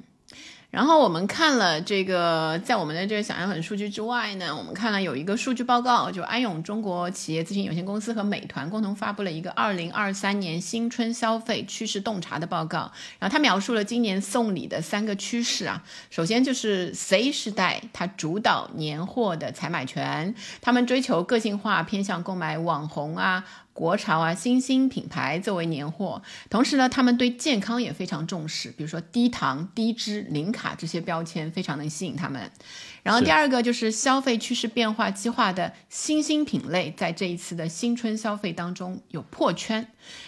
[0.71, 12.93] 然后我们看了这个，在我们的这个想象粉数据之外呢，我们看了有一个数据报告，就安永中国企业咨询有限公司和美团共同发布了一个二零二三年新春消费趋势洞察的报告。
[13.19, 23.43] 然后它描述了今年送礼的三个趋势啊，首先就是 Z 时代，它主导年货的采买权，他们追求个性化，偏向购买网红啊。
[23.79, 32.51] 国潮啊，新兴品牌作为年货，同时呢，他们对健康也非常重视，比如说低糖、低脂、零卡这些标签非常能吸引他们。
[33.05, 39.87] 然后第二个就是消费趋势变化激化的新兴品类，在这一次的新春消费当中有破圈，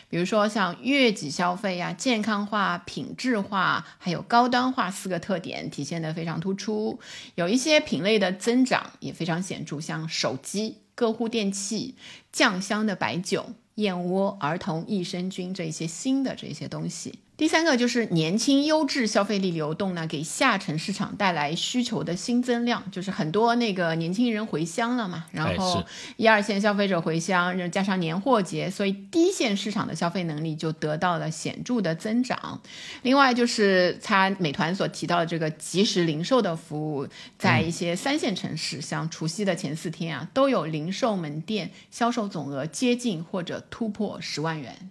[0.08, 7.00] 比如说像月季消费呀、健康化、品质化，还有高端化四个特点体现的非常突出。
[7.34, 10.76] 有一些品类的增长也非常显著，像手机。
[11.00, 11.94] 个护电器、
[12.30, 17.14] 酱香的白酒、燕窝、儿童益生菌这一些新的这些东西。
[17.40, 25.82] 第三个就是年轻优质消费力流动呢，给下沉市场带来需求的新增量，就是很多那个年轻人回乡了嘛，然后
[26.18, 32.60] 一二线消费者回乡，加上年货节，所以低线市场的消费能力就得到了显著的增长。
[33.00, 44.90] 另外就是它美团所提到的这个即时零售的服务，在一些三线城市，像除夕的前四天啊，都有零售门店销售总额接近或者突破十万元。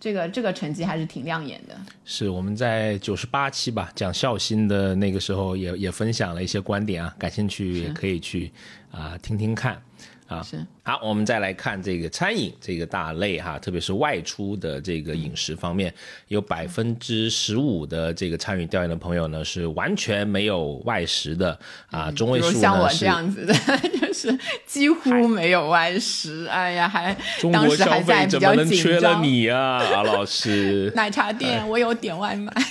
[0.00, 1.76] 这个这个成绩还是挺亮眼的。
[2.04, 8.52] 是我们在九十八期吧讲孝心的那个时候，也也分享了一些观点啊，感兴趣也可以去
[8.90, 9.80] 啊听听看。
[10.28, 15.92] 啊，是好，我们再来看这个餐饮这个大类哈，特别是外出的这个饮食方面，
[16.28, 21.58] 有百分之十五的这个参与调研的朋友呢是完全没有外食的
[21.90, 23.54] 啊，中位数呢像我这样子的，
[23.98, 26.44] 就是几乎没有外食。
[26.46, 27.16] 哎呀，还
[27.50, 29.22] 当时还在比较紧张。
[29.22, 32.52] 你啊，啊老师，奶茶店我有点外卖。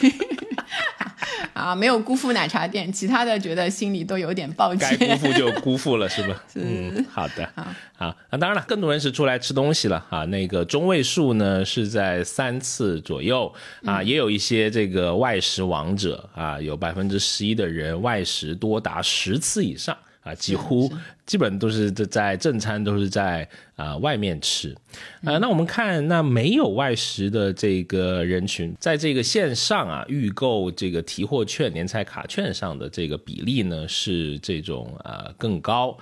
[1.53, 4.97] 啊，没有辜负奶茶店，其他的觉得心里都有点抱歉。
[4.97, 6.43] 该辜负就辜负了，是吧？
[6.55, 7.49] 嗯，好的，
[7.95, 10.25] 好，那当然了，更多人是出来吃东西了啊。
[10.25, 13.53] 那个中位数呢是在三次左右
[13.85, 19.97] 啊，也有一些这个外食王者啊，有百分之十一的人外食多达十次以上。
[20.27, 20.91] 啊，几乎
[21.25, 24.75] 基本都是在正餐都是在啊外面吃。
[25.23, 35.97] 啊，那我们看那没有外食的这个人群，在这个线上啊预购这个提货券、年菜卡券上的这个比例呢是这种啊更高。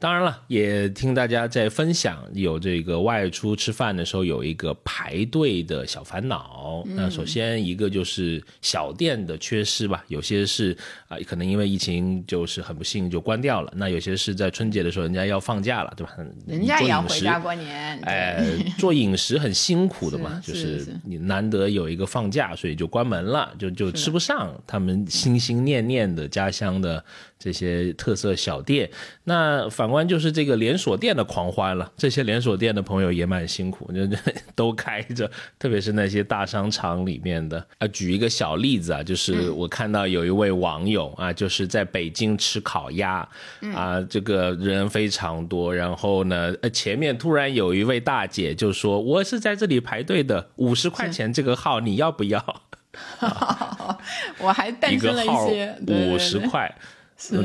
[0.00, 6.82] 当然了，也听大家在分享，有这个外出吃饭的时候有一个排队的小烦恼。
[6.86, 10.74] 那首先一个就是小店的缺失吧，有些是
[11.06, 13.70] 啊，可能因为疫情就是很不幸就关掉了。
[13.76, 16.16] 那有些是在春节的时候人家要放假了，对吧？
[16.46, 18.00] 人家也要回家过年。
[18.04, 18.42] 哎，
[18.78, 27.04] 做饮食很辛苦的嘛， 就是你难得有一个放假，所以就关门了，就就吃不上他们心心念念的家乡的。
[27.40, 28.88] 这些特色小店，
[29.24, 31.90] 那反观就是这个连锁店的狂欢了。
[31.96, 34.00] 这些连锁店的朋友也蛮辛苦，就
[34.54, 35.28] 都开着，
[35.58, 37.66] 特别是那些大商场里面的。
[37.78, 43.26] 啊，举一个小例子啊，就是我看到有一位网友啊，就是在北京吃烤鸭，
[43.74, 52.62] 啊，这个人非常多，然后呢，呃，前面突然有一位大姐就说：“我是在这里排队的，五十块钱这个号你要不要？”
[54.38, 56.70] 我还诞生了一些五十块。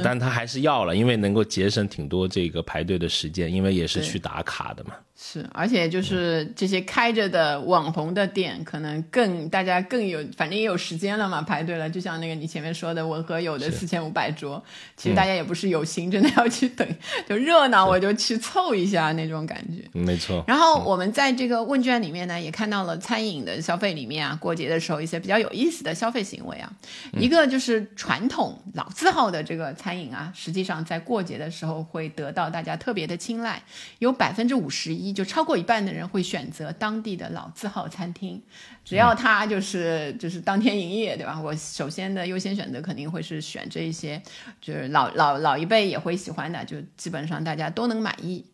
[0.04, 4.94] 但他还是要了，因为能够节省挺多这个排队的时间，因为也是去打卡的嘛。
[5.18, 11.90] 是，而且就是这些开着的网红的店，可能更大家更有，反正也有时间了嘛，排队了。
[11.90, 14.62] 就像那个你前面说的，文和友的四千五百桌，
[14.98, 16.86] 其实大家也不是有心真的要去等，
[17.30, 19.90] 就热闹我就去凑一下那种感觉。
[19.94, 20.44] 没错。
[20.46, 26.70] 然后我们在这个问卷里面呢，也看到了餐饮的消费里面啊，过节的时候一些比较有意思的消费行为啊，
[27.14, 33.64] 一个就是传统老字号的这个餐饮啊，实际上在过节的时候会得到大家特别的青睐，
[34.00, 35.05] 有百分之五十一。
[35.14, 38.42] 就超过一半的人会选择当地的老字号餐厅，
[38.84, 41.40] 只要他就是就是当天营业，对吧？
[41.40, 44.22] 我首先的优先选择肯定会是选这一些，
[44.62, 48.46] 就是老老老一辈也会喜欢的，就基本上大家都能满意。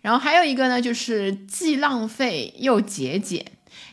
[0.00, 3.46] 然后还有一个呢，就是既浪费又节俭，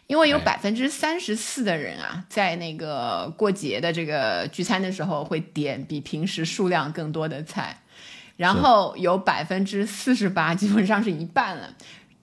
[0.08, 7.82] 因为有百分之三十四的人啊，在那个过节的这个聚餐的时候会点比平时数量更多的菜，
[8.36, 11.76] 然后有百分之四十八，基本上是一半了。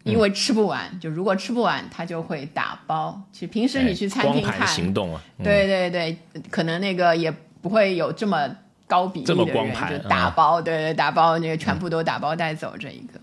[0.07, 3.21] 因为吃不完，就如果吃不完，他就会打包。
[3.33, 6.17] 其实平时你去餐厅看，行动啊，对对对，
[6.51, 7.31] 可能那个也
[7.61, 8.49] 不会有这么
[8.87, 13.21] 高比例的人就打包，对对，打包那个全部都打包带走这一个。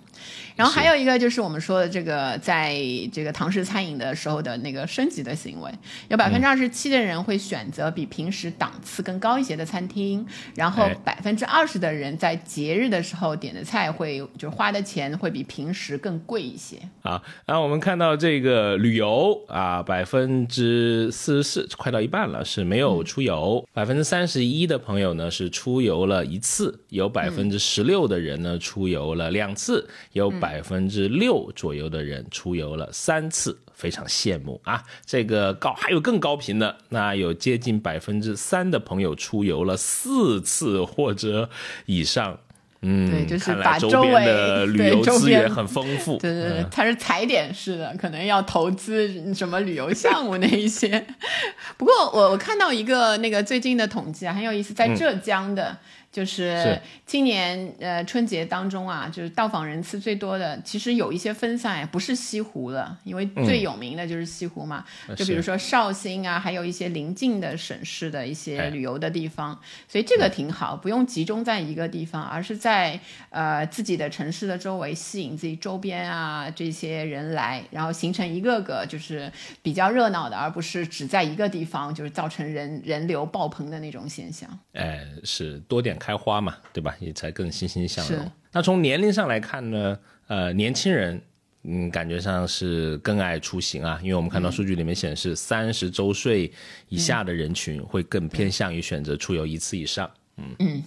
[0.56, 2.76] 然后还有一个就是我们说的这个，在
[3.12, 5.72] 这个堂食餐饮的时候的那个升级的行为，
[6.10, 10.24] 有百分之二十七的人会选择比平时档次更高一些的餐厅，
[10.56, 16.78] 然后百分之二十的人在节日的时候点的菜会就是花的钱会比平时更贵一些。
[17.02, 30.32] 啊，然后我们看到这个旅游啊，百分之四十四，快到一半了是没有出游，百分之三十一的朋友呢是出游了一次，有百分之十六的人呢出游了两次，有。
[30.44, 34.84] 百分之六左右的人出游了三次，非常羡慕啊！
[35.06, 41.50] 这个高还有更高频的，那有接近百分之三的朋友出游了四次或者
[41.86, 42.38] 以上。
[42.82, 46.18] 嗯，对，就是把周边的旅游资源很丰富。
[46.18, 51.08] 对对对，它是踩点式的，可能要投资什么旅游项目那一些。
[51.78, 55.78] 不过我我看到一个那个最近的统计啊，很有意思，在浙江的。
[56.14, 64.86] 就是今年呃春节当中啊，就是到访人次最多的，其实有一些分散，不是西湖了，因为最有名的就是西湖嘛。
[65.18, 73.00] 就比如说绍兴啊，还有一些邻近的省市的一些旅游的地方，所以这个挺好，不用集中在一个地方，而是在
[73.32, 79.32] 呃自己的城市的周围吸引自己周边啊这些人来，然后形成一个个就是
[79.64, 84.48] 比较热闹的，而不是只在一个地方就是造成人人流爆棚的那种现象。
[84.74, 85.98] 哎，是多点。
[86.04, 86.94] 开花嘛，对吧？
[87.00, 88.30] 也才更欣欣向荣。
[88.52, 89.98] 那从年龄上来看呢，
[90.28, 91.22] 呃，年轻人，
[91.64, 96.52] 嗯，感觉上是更爱出行啊，因为我们看到数据里面显示，三十周岁
[96.90, 100.12] 以下的人群会更偏向于选择出游一次以上。
[100.36, 100.84] 嗯嗯，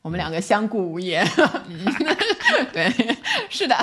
[0.00, 1.26] 我们两个相顾无言。
[2.72, 2.90] 对，
[3.50, 3.76] 是的，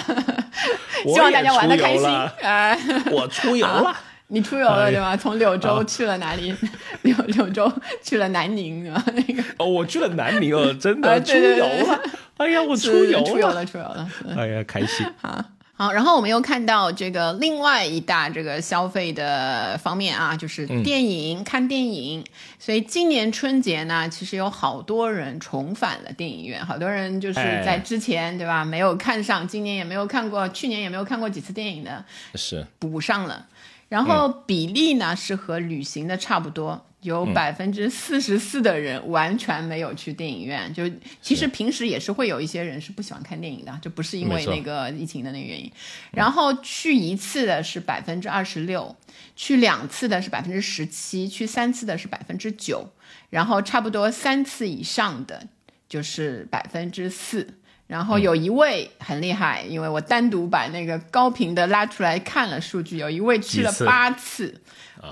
[1.06, 2.08] 希望大家玩的开心。
[2.42, 2.80] 哎，
[3.12, 3.96] 我出游了。
[4.34, 5.16] 你出游了对吧？
[5.18, 6.56] 从柳州去了哪里？
[7.04, 7.72] 柳柳州
[8.02, 9.04] 去了南宁对吧？
[9.14, 12.02] 那个哦，我去了南宁哦，真的出游了。
[12.38, 14.10] 哎呀，我出游了，出游了，出游了。
[14.38, 15.06] 哎呀，开心。
[15.22, 22.24] 好，好，然后我们又看到这个另外一大这个消费的方面啊，就是电影，看电影。
[22.58, 32.04] 所以今年春节呢，其实有好多人重返了电影院，好多人就是在之前对吧，没有看上，今年也没有看过，去年也没有看过几次电影的，
[32.36, 33.46] 是补上了。
[33.92, 36.88] 然后比例呢是和旅行的差不多。
[37.02, 40.84] 有百分之四十四的人完全没有去电影院，就
[41.20, 45.72] 其实平时也是会有一些人是不喜欢看电影的，这不是因为那个疫情的那个原因。
[46.12, 48.96] 然后去一次的是百分之二十六，
[49.36, 52.88] 去两次的是百分之十七，去三次的是百分之九，
[53.32, 55.48] 然后差不多三次以上的
[55.90, 57.56] 就是百分之四。
[57.92, 64.62] 然后有一位很厉害，因为我单独把那个高频的拉出来看了数据，有一位去了八次，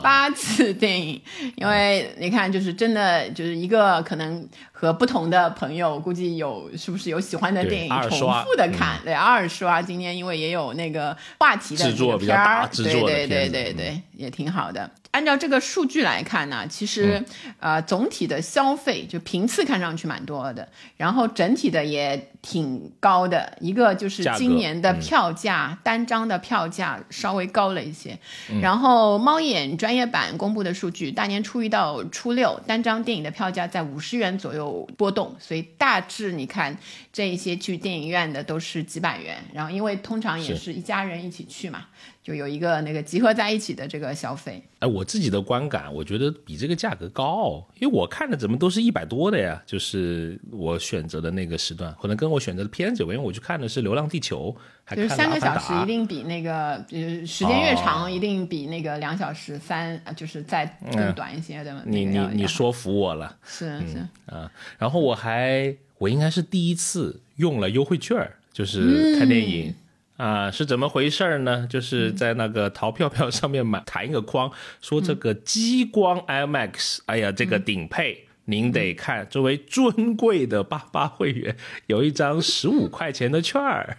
[0.02, 1.22] 八次电影，
[1.58, 9.82] 因为你看，就是真的就是一个可能和不同的朋友，估计有是不是有喜欢的电影重复的看，对二刷。
[9.82, 11.84] 今天因为也有那个话题的
[12.18, 14.91] 片儿，对对对对对，也挺好的。
[15.11, 17.24] 按照这个数据来看呢，其实
[17.59, 20.67] 呃总体的消费就频次看上去蛮多的，
[20.97, 23.57] 然后整体的也挺高的。
[23.59, 28.20] 一个就是今年的票价单张的票价稍微高了一些。
[28.61, 36.78] 然后猫眼专业版公布的数据，大年初一到初六单张电影的票价在五十元左右波动，所以大致你看
[37.11, 39.38] 这一些去电影院的都是几百元。
[39.53, 41.88] 然后因为通常也是一家人一起去嘛。
[42.30, 54.56] 就有一个那个集合在一起的这个消费，哎，我自己的观感，我觉得比这个价格高，因为我看的怎么都是一百多的呀，就是我选择的那个时段，可能跟我选择的片子，因为我去看的是《流浪地球》，
[54.96, 61.82] 就是三个小时一定比那个，就是时间越长，一定比那个两小时三，就是再更短一些，对吗？
[61.88, 63.98] 你你你说服我了，是是。
[64.28, 69.74] 啊，然后我还我应该是第一次用了优惠券，就是看电影。
[70.20, 71.65] 啊，是怎么回事儿呢？
[71.70, 74.51] 就是在那个淘票票上面买弹一个框，
[74.82, 79.26] 说这个激光 IMAX，哎呀，这个顶配您得看。
[79.30, 81.55] 作为尊贵的八八会员，
[81.88, 83.95] 有一张十五块钱的券儿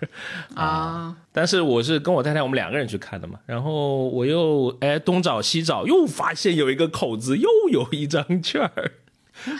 [0.54, 1.16] 啊。
[1.32, 8.92] 但是我是跟我太太我们两个人去看的嘛，然后我又哎东找西找，又发现有一个口子，又有一张券儿。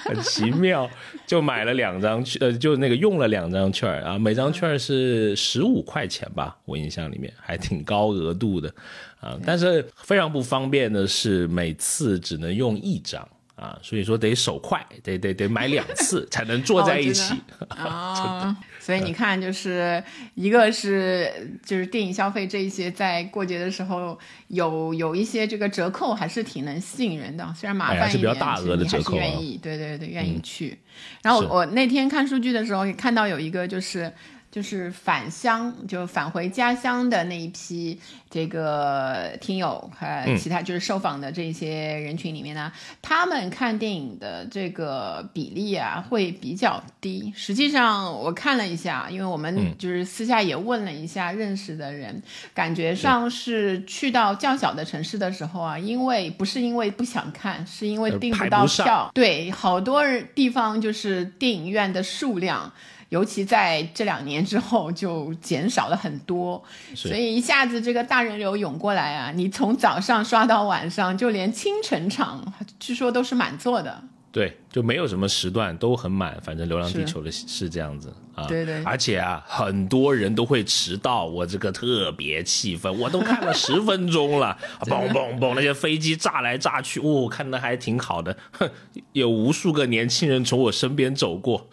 [0.04, 0.88] 很奇妙，
[1.26, 8.72] 就买了两张券，呃，就那个用了两张券啊，每张券是十五块钱吧，我印象里面还挺高额度的
[9.20, 9.38] 啊。
[9.44, 13.26] 但是非常不方便的是，每次只能用一张
[13.56, 17.34] 啊，所以说得手快，得得得买两次才能坐在一起
[17.68, 18.56] 啊。
[18.80, 20.02] 所以你看，就是
[20.34, 21.30] 一个是
[21.64, 24.18] 就是电影消费这一些，在过节的时候
[24.48, 27.46] 有有一些这个折扣，还是挺能吸引人的。
[27.54, 30.78] 虽然麻烦一点，你还是愿意，对对对，愿意去。
[31.22, 34.12] 然后我那天看数据的时候，也看到有一个就是。
[34.50, 47.32] 就是返乡，就返回家乡的那一批这个听友和其他就是受访的这些人群里面呢，他们看电影的这个比例啊会比较低。
[47.36, 52.20] 实际上我看了一下，因为我们就是私下也问了一下认识的人，
[52.52, 59.10] 感觉上是去到较小的城市的时候啊，因为不是因为不想看，是因为订不到票。
[59.14, 60.02] 对，好多
[60.34, 62.72] 地方就是电影院的数量。
[63.10, 66.62] 尤其在这两年之后，就减少了很多，
[66.94, 74.02] 所以一下子这个大人流涌过来啊，你从早上刷到晚上，就连清晨场，据说都是满座的。
[74.32, 78.46] 对，就没有什么时段都很满，反正《流浪地球》的是这样子啊。
[78.46, 78.80] 对对。
[78.84, 82.96] 而且啊，很多人都会迟到，我这个特别气愤。
[82.96, 84.56] 我都看了十分钟了，
[84.86, 88.36] 嘣嘣嘣，那些飞机炸来炸去，哦，看的还挺好的。
[88.52, 88.70] 哼，
[89.14, 91.68] 有无数个年轻人从我身边走过，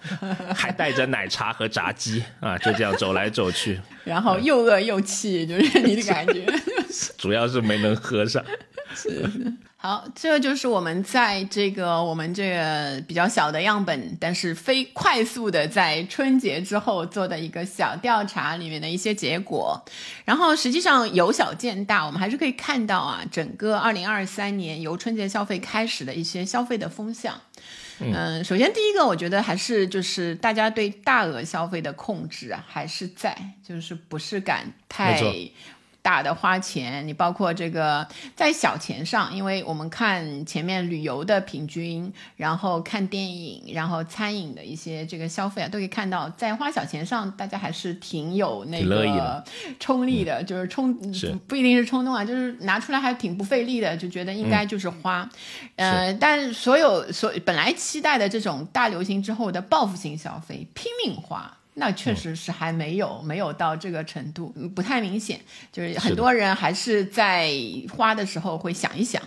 [0.54, 3.80] 还带着奶茶和炸鸡啊，就这样走来走去。
[4.04, 6.44] 然后又饿又气，就是你的感觉。
[7.16, 8.44] 主要是没能喝上。
[8.94, 9.30] 是。
[9.82, 19.84] 好，这就是我们在这个我们这个比较小的样本，但是非快速的在春节之后做的一个小调查里面的一些结果。
[20.24, 27.40] 然后实际上由小见大，我们还是可以看到啊，整个二零二三年由春节消费开始的一些消费的风向。
[27.98, 35.20] 嗯，首先第一个，我觉得还是就是大家对大额消费的控制啊，还是在，就是不是敢太。
[36.02, 49.42] 大的花钱，你包括这个在小钱上，因为我们看前面旅游的平均，然后看电影，然后餐饮的一些这个消费啊，都可以看到，在花小钱上，大家还是挺有那个
[49.78, 50.92] 冲力的，就是冲
[51.46, 55.28] 不一定是冲动啊，就是拿出来还挺不费力的，就觉得应该就是花。
[55.76, 61.58] 呃，但所有所本来期待的这种大流行之后的报复性消费，拼命花。
[61.74, 65.40] 那确实是还没有没有到这个程度，不太明显。
[65.72, 67.50] 就是很多人还是在
[67.90, 69.22] 花的时候会想一想。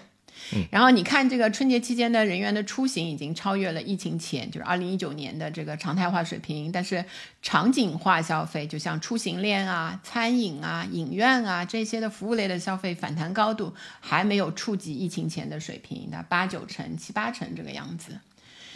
[0.69, 7.03] 然后你看这个春节期间的人员的出行已经超越了疫情前，就是二零一九年的这个常态化水平，但是
[7.41, 18.19] 场景化消费，就像出行链啊、餐饮啊、影院啊这些的服务类的消费反弹高度还没有触及疫情前的水平，那八九成、七八成这个样子。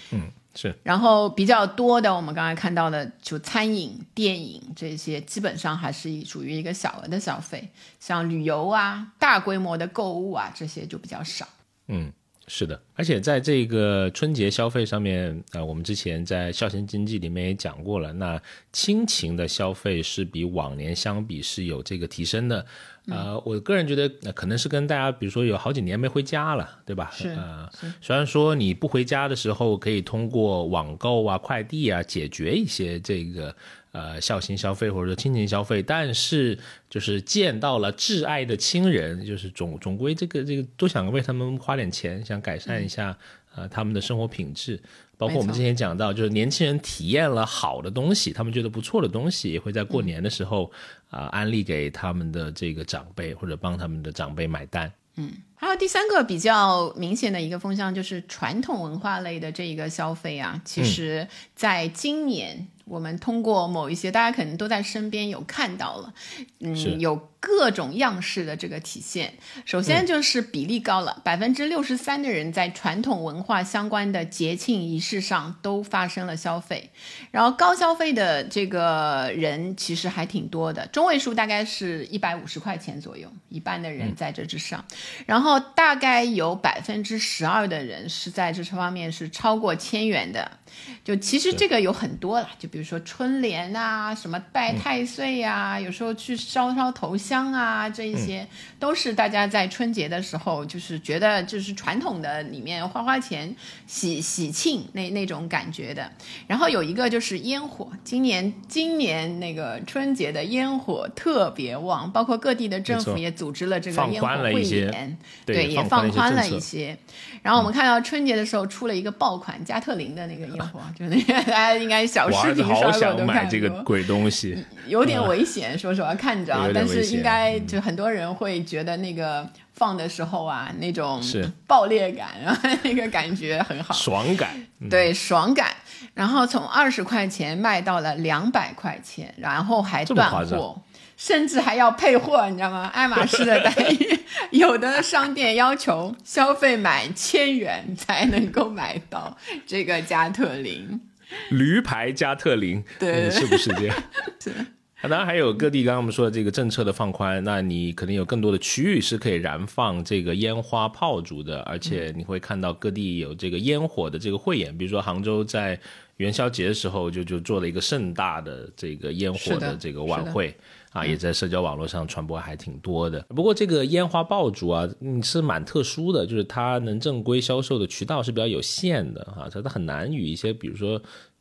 [0.09, 0.31] 嗯，
[0.61, 0.77] 是。
[0.83, 11.47] 然后比较多的，我们刚才看到的，就餐饮、电影这些，基本上还是属于一个小额的消费，像旅游啊、大规模的购物啊这些就比较少。
[11.87, 12.11] 嗯，
[12.51, 18.41] 是的，而且在这个春节消费上面，呃，我们之前在孝心经济里面也讲过了，那
[18.73, 22.65] 亲情的消费是比往年相比是有这个提升的。
[23.07, 27.09] 呃，我个人觉得，可能是跟大家，比如说有好几年没回家了，对吧？
[27.11, 27.67] 是呃，
[28.01, 33.55] 虽然说你不回家的时候，可以通过网购啊、快递啊解决一些这个
[33.91, 36.57] 呃孝心消费或者说亲情消费，但是
[36.89, 43.17] 就是见到了挚爱的亲人，就是总总归这个这个都想为他们花点钱，想改善一下
[43.55, 44.79] 呃他们的生活品质。
[45.17, 50.71] 包括我们之前讲到，就是年轻人体验了好的东西，他们觉得不错的东西，也会在过年的时候
[51.09, 54.89] 啊安利给他们的这个长辈，或者帮他们的长辈买单。
[55.15, 62.69] 嗯，还有第三个比较明显的一个风向，就是传统文化类的这一个消费啊，其实在今年。
[62.89, 66.13] 我们通过某一些，大家可能都在身边有看到了，
[66.59, 69.35] 嗯，有各种样式的这个体现。
[69.63, 76.89] 首先就是比例高了，百分之六十三的人在传统文化相关的节庆仪式上都发生了消费，
[77.31, 84.83] 然后高消费的这个人其实还挺多的，中位数大概是一百五十块钱左右，一半的人在这之上，
[85.27, 90.59] 然后大概有百分之十二的人是在这方面是超过千元的。
[91.03, 98.47] 就其实这个有很多了，就比如说春联啊，什么拜太岁呀，有时候去烧烧头香啊，这一些
[98.79, 103.55] 都是大家在春节的时候，就是觉得就是传统的里面花花钱
[103.85, 106.11] 喜喜庆那那种感觉的。
[106.47, 116.97] 然后有一个就是烟火，今年今年那个春节的烟火特别旺，包括各地的政府也组织了这个烟火汇演，对，也放宽了一些。
[117.41, 131.21] 然后我们看到春节的时候出了一个爆款加特林的那个烟火，就那个 大家应该小视频刷过都看这个鬼东西，有点危险，说实话看着，但是应该就很多人会觉得那个放的时候啊，那种
[131.65, 134.49] 爆裂感，然后那个感觉很好，爽感，
[134.89, 135.67] 对，爽感。
[136.13, 140.81] 然后从二十块钱卖到了两百块钱，然后还断货。
[141.19, 142.89] 甚至还要配货，你知道吗？
[142.93, 144.19] 爱马仕的待遇，
[144.51, 151.01] 有的商店要求消费满千元才能够买到这个加特林，
[151.49, 153.95] 驴牌加特林，对，是不是这样？
[155.01, 155.07] 是。
[155.07, 165.79] 当然还有各地刚刚我们说的这个政策的放宽，那你肯定有更多的区域是可以燃放这个烟花炮竹的，而且你会看到各地有这个烟火的这个汇演，比如说杭州在
[166.17, 170.55] 元宵节的时候就就做了一个盛大的这个烟火的这个晚会。
[170.91, 173.21] 啊，也在社交网络上传播还挺多的。
[173.29, 180.99] 不过这个烟花爆竹啊，嗯，是蛮特殊的，就是它能正规销售的渠道是比较有限的哈，它它很难与一些比如说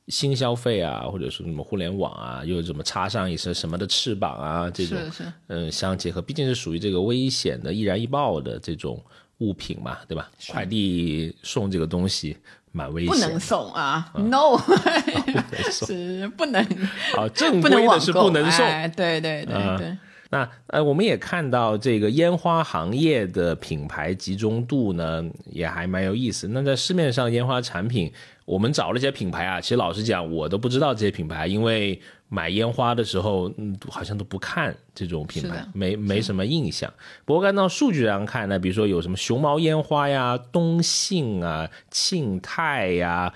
[0.09, 4.99] 新消费啊，或者说什么互联网啊，又怎么插上一些什么的翅膀啊，这种
[5.49, 9.03] 嗯相结合，毕竟是属于这个危险的易燃易爆的这种
[9.39, 10.31] 物品嘛，对吧？
[10.49, 12.37] 快递送这个东西。
[12.71, 14.59] 蛮危险， 不能送啊，no，
[15.73, 16.63] 是不能，
[17.17, 19.97] 啊，正规的是不能送，对对对对。
[20.31, 26.49] 那呃，我们也看到这个烟花行业的品牌集中度呢，也还蛮有意思。
[26.49, 28.13] 那在市面上烟花产品，
[28.45, 32.01] 我们找了一些品牌啊，其实老实讲，我都不知道这些品牌，因为。
[32.31, 36.93] 买烟花的时候，嗯，好像都不看这种品牌，没没什么印象。
[37.25, 43.33] 不过按照数据上看呢，比如说有什么熊猫烟花呀、东信啊、庆泰呀。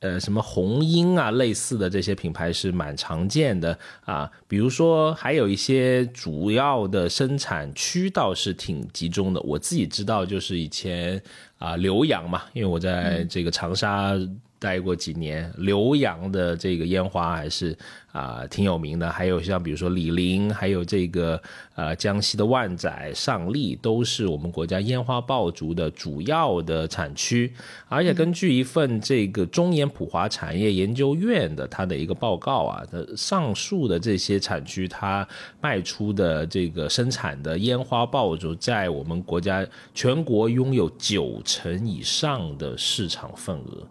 [0.00, 4.30] 呃，什么红鹰啊，类似的这些品牌是蛮常见的啊。
[4.46, 9.40] 比如说，还有一些主要的生产区倒是挺集中的。
[9.40, 11.20] 我自己知道，就是以前
[11.58, 14.14] 啊，浏阳嘛，因为我在这个长沙
[14.58, 17.76] 待过几年，浏阳的这个烟花还是。
[18.10, 21.40] 啊，挺有名的，还有像比如说李林，还有这个
[21.76, 27.52] 呃江西的万载、上栗，都是我们国家烟花爆竹的主要的产区。
[27.86, 35.28] 而且根据一份这个中研普华产业研究院的它的一个报告啊，的上述的这些产区，它
[35.60, 43.86] 卖出的这个生产的烟花爆竹，在我们国家全国拥有九成以上的市场份额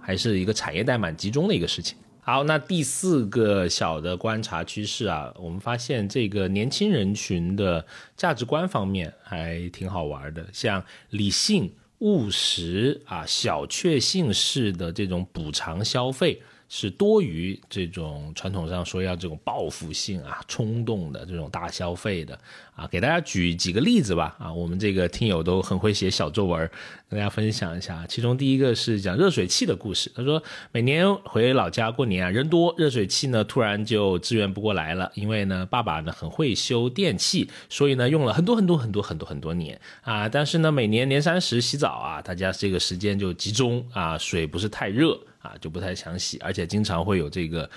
[0.00, 1.96] 还是一个产业带蛮集中的一个事情。
[2.20, 7.84] 好，那第四个小的观察趋势啊，我们发现这个年轻人群的
[8.16, 16.40] 价值观方面还挺好玩的，像理性、务实啊、小确幸式的这种补偿消费。
[16.74, 22.38] 是多于这种传统上说要这种报复性啊、冲动的这种大消费的
[22.74, 26.58] 啊，给大家举几个例子吧啊，我们这个听友都很会写小作文，
[27.10, 28.06] 跟大家分享一下。
[28.08, 30.42] 其中第一个是讲热水器的故事，他说
[30.72, 45.20] 每年回老家过年啊，人多，热水器呢突然就支援不过来了，因为呢爸爸呢很会修电器，所以呢用了很多很多很多很多很多年啊，但是呢每年年三十洗澡啊，大家这个时间就集中啊，水不是太热。
[45.42, 47.68] 啊，就不太想洗，而且经常会有这个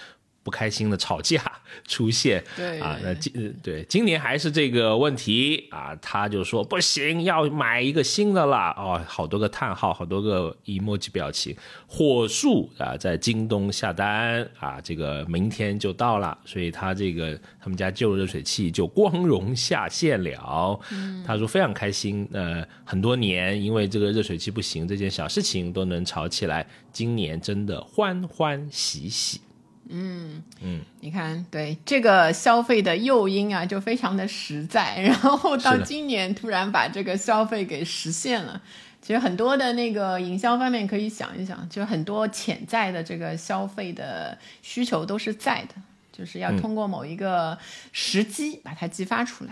[0.46, 1.42] 不开心的吵架
[1.88, 2.44] 出现。
[2.56, 8.72] 对啊，那今对今年还是这个问题啊，他就说不行，要买一个新的啦。
[8.78, 11.56] 哦，好多个叹号，好多个 emoji 表情。
[11.88, 20.80] 火速啊，在京东下单啊，这个明天就到了，所以他这个他们家旧热水器就光荣下线了。
[21.26, 26.68] 他说非常开心，呃，很多年因为这个热水器不行这件小事情都能吵起来。
[26.92, 29.42] 今年真的欢欢喜喜，
[29.90, 38.62] 嗯嗯，你看，对这个消费的诱因啊，就非常的实在，然后到今年突然把这个消费给实现了。
[39.02, 45.76] 其实很多的那个营销方面可以想一想，就很多潜在的这个消费的需求都是在的，
[46.12, 47.56] 就是要通过某一个
[47.92, 49.52] 时机把它激发出来。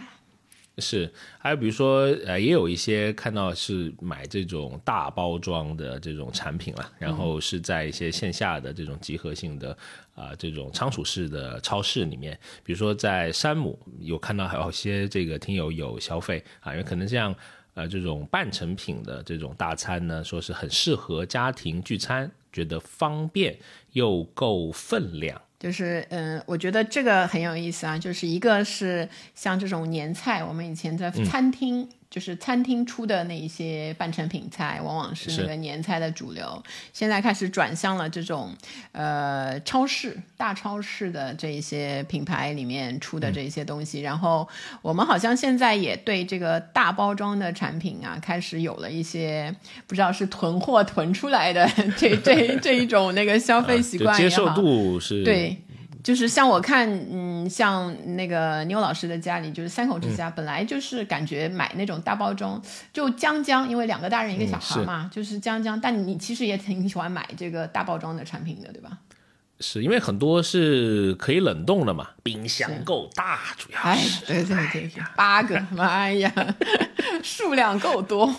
[0.79, 9.77] 是，还有比如说，呃，也有一些看到是买这种大包装的这种产品了，然后是在一些线下的这种集合性的
[10.15, 17.35] 啊这种仓储式的超市里面，比如说在山姆有看到还有些这个听友有消费啊，因为可能这样
[17.75, 23.55] 呃这种半成品的这种大餐呢，说是很适合家庭聚餐，觉得方便
[23.91, 25.39] 又够分量。
[25.63, 27.97] 就是嗯，我觉得这个很有意思啊。
[27.97, 31.87] 就是一个是像这种年菜，我们以前在餐厅。
[32.13, 36.61] 就是餐厅出的那一些半成品菜，往往是那个年菜的主流。
[36.93, 38.55] 现在开始转向了这种，
[38.91, 44.01] 呃，超市大超市的这一些品牌里面出的这些东西。
[44.01, 44.47] 然后
[44.83, 49.51] 我们好像现在也对这个大包装的产品啊，开始有了一些
[49.87, 55.57] 不知道是囤货囤出来的 这这这一种那个消费习惯接受度是对。
[56.03, 65.79] 就是像我看，嗯，像那个牛老师的家里，就是三口之家，本来就是感觉买那种大包装，就将将，因为两个大人一个小孩嘛，就是将将。
[65.79, 68.97] 但你其实也挺喜欢买这个大包装的产品的，对吧？
[69.59, 74.25] 是因为很多是可以冷冻的嘛，冰箱够大，主要是。
[74.25, 76.31] 对对对，八个，妈呀，
[77.23, 78.33] 数量够多。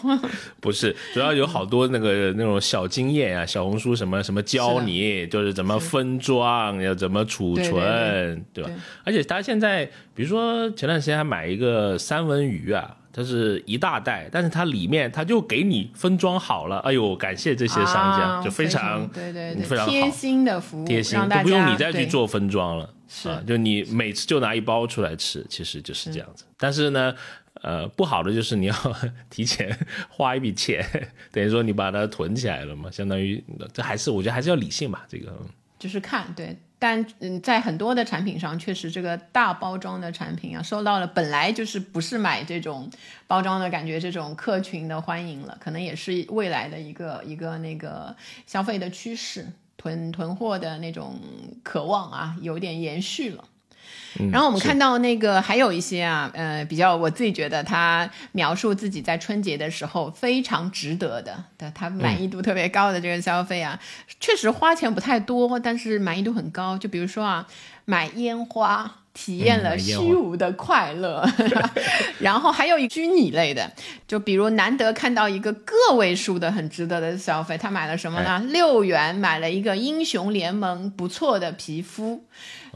[0.60, 8.70] 不是，主要有好多那个那种小经验啊，小红书什么什么教你，就是怎么分装，要怎么储存，对吧？
[9.04, 12.96] 而且他现在，比如说前段时间还买一个三文鱼啊。
[13.14, 16.78] 它是一大袋，但是它里面它就给你分装好了。
[16.80, 22.92] 哎呦，感谢这些商家，就非常对对对非常贴心的服务，贴心都不用你再去做分装了。
[23.08, 26.44] 是，就你每次就拿一包出来吃，其实就是这样子。
[26.58, 27.14] 但是呢，
[27.62, 28.74] 呃，不好的就是你要
[29.30, 30.84] 提前花一笔钱，
[31.30, 33.40] 等于说你把它囤起来了嘛，相当于
[33.72, 35.32] 这还是我觉得还是要理性吧，这个。
[35.78, 36.56] 就是看对。
[36.78, 42.90] 但嗯，在很多的产品上，确实这个大包装的产品啊，受到了本来就是不是买这种
[43.26, 48.14] 包装的感觉，这种客群的欢迎了，可能也是未来的一个一个那个
[48.46, 49.46] 消费的趋势，
[49.76, 51.18] 囤囤货的那种
[51.62, 53.44] 渴望啊，有点延续了。
[54.30, 63.78] 然后我们看到那个还有一些啊，呃，比较我自己觉得他描述自己在春节的时候非常值得的，的他满意度特别高的这个消费啊，
[64.20, 66.78] 确实花钱不太多，但是满意度很高。
[66.78, 67.46] 就比如说啊，
[67.86, 71.28] 买烟花体验了虚无的快乐，
[72.20, 73.72] 然后还有一虚拟类的，
[74.06, 78.38] 就比如难得看到一个个位数的很值得的消费，他买了什么呢？
[78.48, 82.24] 六元买了一个英雄联盟不错的皮肤。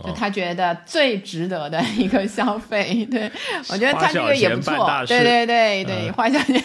[0.05, 3.31] 就他觉得最值得的一个消费，对
[3.69, 6.63] 我觉得他这个也不错，对对对对，花小钱，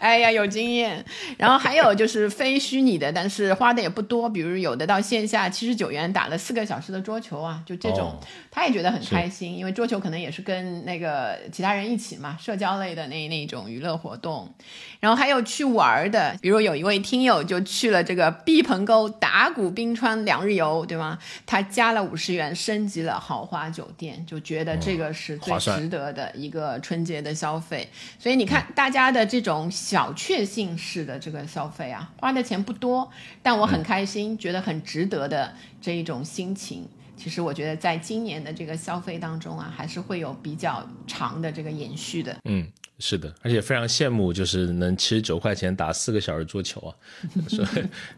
[0.00, 1.04] 哎呀有经验。
[1.36, 8.18] 然后还有就是非虚拟的，但是花的也不多，比如有的到线下七十九元打了四个小时的桌球啊，就这种，
[8.50, 14.52] 他也觉得很开心，因为桌球可能也是跟那个其他人一起嘛，社交类的那那种娱乐活动。
[14.98, 21.16] 然后还有去玩的，比如有一位听友就去了这个毕棚沟打鼓冰川两日游，对吗？
[21.46, 22.47] 他加了五十元。
[22.54, 27.88] 升级了豪华酒店，就觉得这个是最值得的一个春节的消费。
[28.18, 33.10] 所以你看，大家的这种小确幸式的这个消费啊，花的钱不多，
[33.42, 36.88] 但我很开心，觉得很值得的这一种心情。
[37.16, 42.36] 其实我觉得，在今年的这个消费当中啊，还是会有比较长的这个延续的。
[42.44, 42.64] 嗯，
[43.00, 46.90] 是的，而且非常羡慕，就是能七十九块钱打四个小时桌球啊，
[47.48, 47.64] 说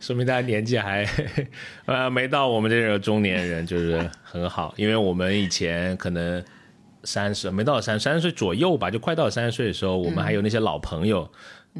[0.01, 1.07] 说明大家年纪还
[1.85, 4.73] 呃没到我们这种中年人，就是很好。
[4.79, 6.43] 因为我们以前可能
[7.05, 11.31] 三十没到三三十岁左右吧，就快到三十岁的时候，我们还有那些老朋友，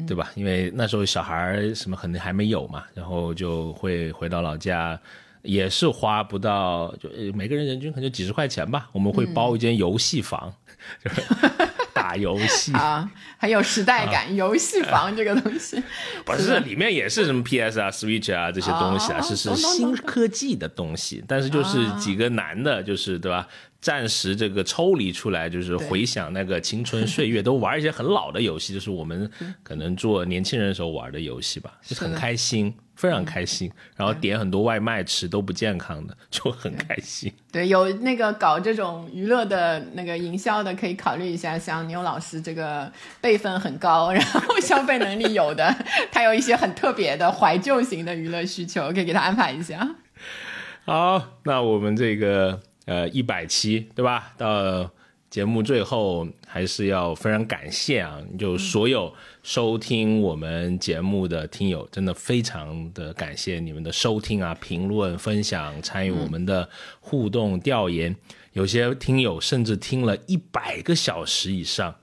[0.07, 0.31] 对吧？
[0.35, 4.99] 因为那时候小孩什么可能还没有嘛，然后就会回到老家。
[5.43, 8.87] 也是花不到，就每个人人均可能就几十块钱吧。
[8.91, 10.53] 我们会包一间游戏房，
[11.03, 11.19] 就是
[12.11, 14.35] 打游戏啊，很有时代感。
[14.35, 15.81] 游戏房这个东西，
[16.25, 21.23] 不是里面也是什么 PS 啊、Switch 啊这些东西啊，是是新科技的东西。
[21.25, 23.47] 但是就是几个男的，就是对吧？
[23.79, 29.29] 暂时这个抽离出来，就是回想那个青春岁月，都玩一些很老的游戏， 就是我们
[29.63, 32.73] 可能做年轻人的时候玩的游戏吧，就很开心。
[32.93, 37.33] 非常开心，然后点很多外卖吃都不健康的， 就很开心。
[37.51, 41.57] 对，有那个搞这种娱乐的那个营销的，可以考虑一下。
[41.57, 45.75] 像牛老师这个辈分很高，然后消费能力有的，
[46.11, 49.95] 他有一些很特别的怀旧型的娱乐需求，可以给他安排一下。
[50.85, 54.33] 好，那我们这个呃一百期对吧？
[54.37, 54.89] 到。
[55.31, 66.67] 节目最后还是要非常感谢啊，就所有收听我们节目的听友，真的非常的感谢你们的收听啊、评论、分享、参与我们的
[66.99, 68.13] 互动调研。
[68.53, 71.95] 有些听友甚至听了一百个小时以上，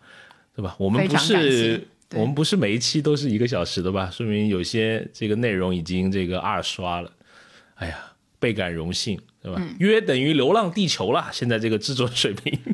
[0.56, 0.74] 对吧？
[0.78, 4.10] 我们不是我们不是每一期都是一个小时的吧？
[4.10, 7.12] 说明有些这个内容已经这个二刷了。
[7.74, 7.98] 哎呀，
[8.38, 9.62] 倍感荣幸，对吧？
[9.78, 12.58] 约等于《流浪地球》了，现在这个制作水平。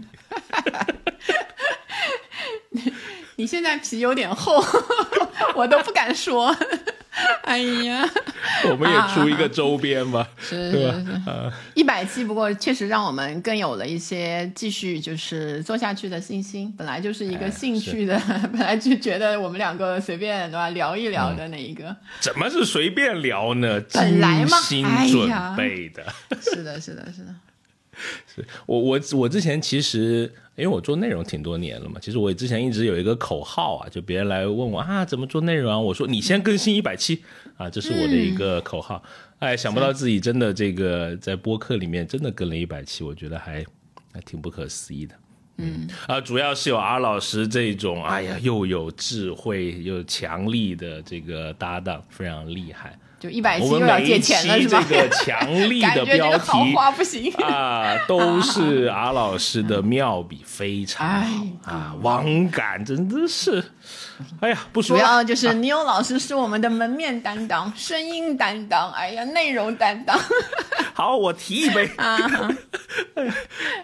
[3.36, 4.64] 你现在皮有点厚，
[5.56, 6.56] 我都不敢说。
[7.42, 8.04] 哎呀，
[8.70, 16.72] 我们也出一个周边吧，是是是，一百期，不过确实让我们更有了一些继续就是做下去的信心。
[16.76, 18.20] 本来就是一个兴趣的，
[18.52, 23.80] 本来就觉得我们两个随便对吧聊一聊的那一个，怎么是随便聊呢？
[23.92, 26.04] 本来嘛，精心准备的，
[26.42, 27.34] 是的，是的，是的。
[28.26, 37.22] 是我我我之前其实因为我做内容挺多年了嘛，其实我之前一直有一个口号啊，就别人来问我啊怎么做内容啊，我说你先更新一百期
[37.56, 39.02] 啊，这是我的一个口号。
[39.40, 43.64] 哎，想不到自己真的这个在播客里面真的更了一百期，我觉得还
[44.12, 45.14] 还挺不可思议的。
[45.56, 52.98] 嗯啊，主要是有阿老师这种哎呀又有智慧又强力的这个搭档，非常厉害。
[53.24, 54.84] 就一百期又要借钱了是吧？
[54.86, 61.22] 这个强力的 标题不行啊，都是 阿老师的妙笔，非常
[61.62, 63.64] 好啊，网感真的是，
[64.40, 70.20] 哎呀，不说主要就是 Neil 老师是我们的门面担当、声音担当，哎呀，内容担当。
[70.92, 72.18] 好，我提一杯啊，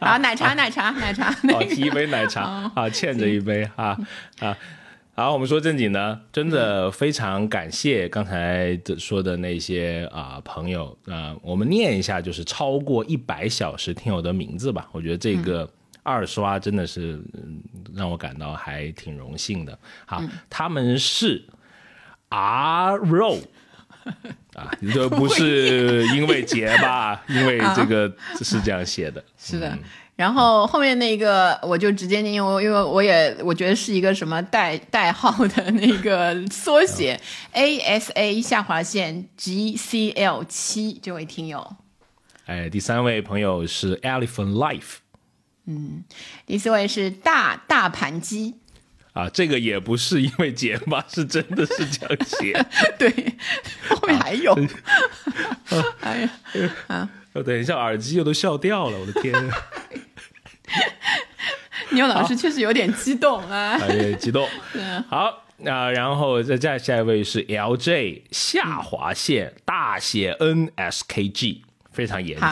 [0.03, 3.97] 好，奶茶，奶茶，奶茶，好，提一杯奶茶啊，欠着一杯啊
[4.41, 4.55] 啊。
[5.21, 14.89] 好，我们说正经的，真的非常感谢刚才说的那些啊朋友啊，我们念一下，就是超过一百小时听友的名字吧。
[14.93, 15.71] 我觉得这个
[16.03, 17.21] 二刷真的是
[17.95, 19.79] 让我感到还挺荣幸的。
[20.07, 21.45] 好，他们是
[22.31, 23.37] R 肉
[24.57, 27.23] 啊，这不是因为结吧？
[27.29, 28.11] 因为这个
[28.41, 29.79] 是这样写的，是的。
[30.21, 37.19] 然后后面那个我就直接念，因为因为我也我觉得是一个什么代代号的那个缩写
[37.53, 41.75] ，A S A 下划线 G C L 七这位听友。
[42.45, 44.97] 哎，第三位朋友是 Elephant Life。
[45.65, 46.05] 嗯，
[46.45, 48.57] 第四位是大大盘鸡。
[49.15, 52.67] 啊，这个也不是因为结巴，是真的是这样写。
[52.99, 53.11] 对，
[53.89, 54.55] 后面还有。
[56.01, 56.31] 哎呀，
[56.89, 57.09] 啊！
[57.47, 59.33] 等一下，耳机又都笑掉了，我的天！
[61.93, 64.47] 牛老师确实有点激动啊，有点激动。
[65.09, 72.49] 好，那然后再再下一位是 L J 下划线大写 N S K G，非常严谨。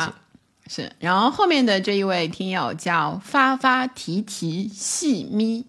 [0.67, 5.65] 是，然后后面的这一位听友叫发发提提细咪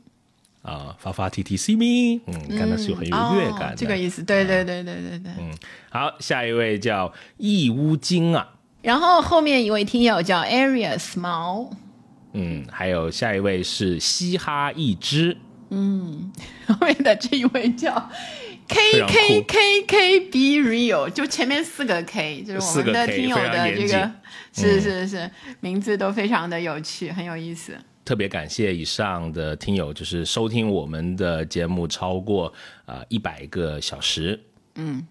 [0.62, 4.24] 啊，发发提提细咪，嗯，看的是很有乐感，这个意思。
[4.24, 5.32] 对对对对对对。
[5.40, 5.54] 嗯，
[5.90, 8.50] 好，下一位叫义乌金啊，
[8.82, 11.70] 然后后面一位听友叫 Arias 毛。
[12.34, 15.36] 嗯，还有下一位是嘻哈一只，
[15.70, 16.32] 嗯，
[16.68, 18.10] 后面的这一位叫
[18.68, 18.78] K
[19.08, 24.12] K K K Be Real，就前面四个 K，就是我们的听友的这个，
[24.54, 27.76] 是是是，名字都非常的有趣，很有意思。
[28.06, 32.54] 特别感谢以上的听友，就是收听我们的节目超过
[32.86, 34.40] 啊一百个小时。
[34.76, 35.08] 嗯。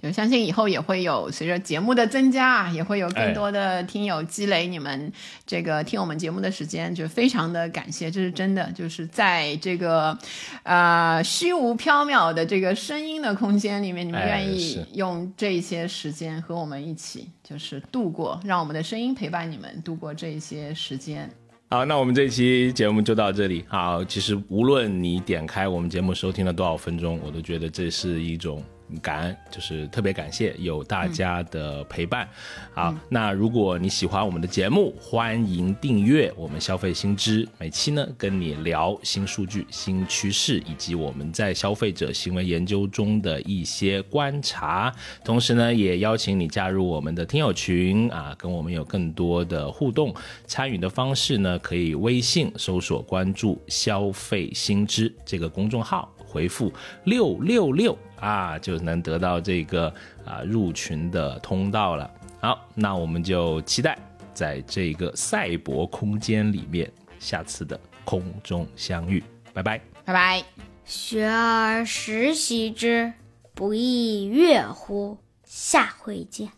[0.00, 5.12] 就相信以后也会有随着节目的增加啊，也会有哎更多的听友积累你们
[5.44, 10.16] 这个听我们节目的时间，就非常的感谢，这是真的，就是在这个
[10.62, 21.30] 呃虚无缥缈的这个声音的空间里面，你们哎愿意用这些时间和我们一起，就是度过，让我们的声音陪伴你们度过这些时间。
[21.68, 23.64] 好，那我们这期节目就到这里。
[23.68, 28.60] 好，其实无论你点开我们节目收听了多少分钟，我都觉得这是一种
[28.98, 32.28] 感恩，就是特别感谢有大家的陪伴。
[32.74, 44.92] 好，那如果你喜欢我们的节目，欢迎订阅我们消费新知，每期呢跟你聊新数据、新趋势，以及我们在消费者行为研究中的一些观察。
[45.24, 50.14] 同时呢，也邀请你加入我们的听友群啊，跟我们有更多的互动。
[50.46, 56.72] 参与的方式呢，可以微信搜索关注“消费新知”这个公众号，回复
[57.04, 59.92] 六六六啊，就能得到这个
[60.24, 62.10] 啊入群的通道了。
[62.40, 63.98] 好，那我们就期待
[64.32, 69.80] 在这个赛博空间里面下次的空中相遇，拜拜。
[70.04, 70.44] 拜拜。
[70.84, 73.12] 学而时习之，
[73.54, 75.18] 不亦说乎？
[75.44, 76.50] 下回见。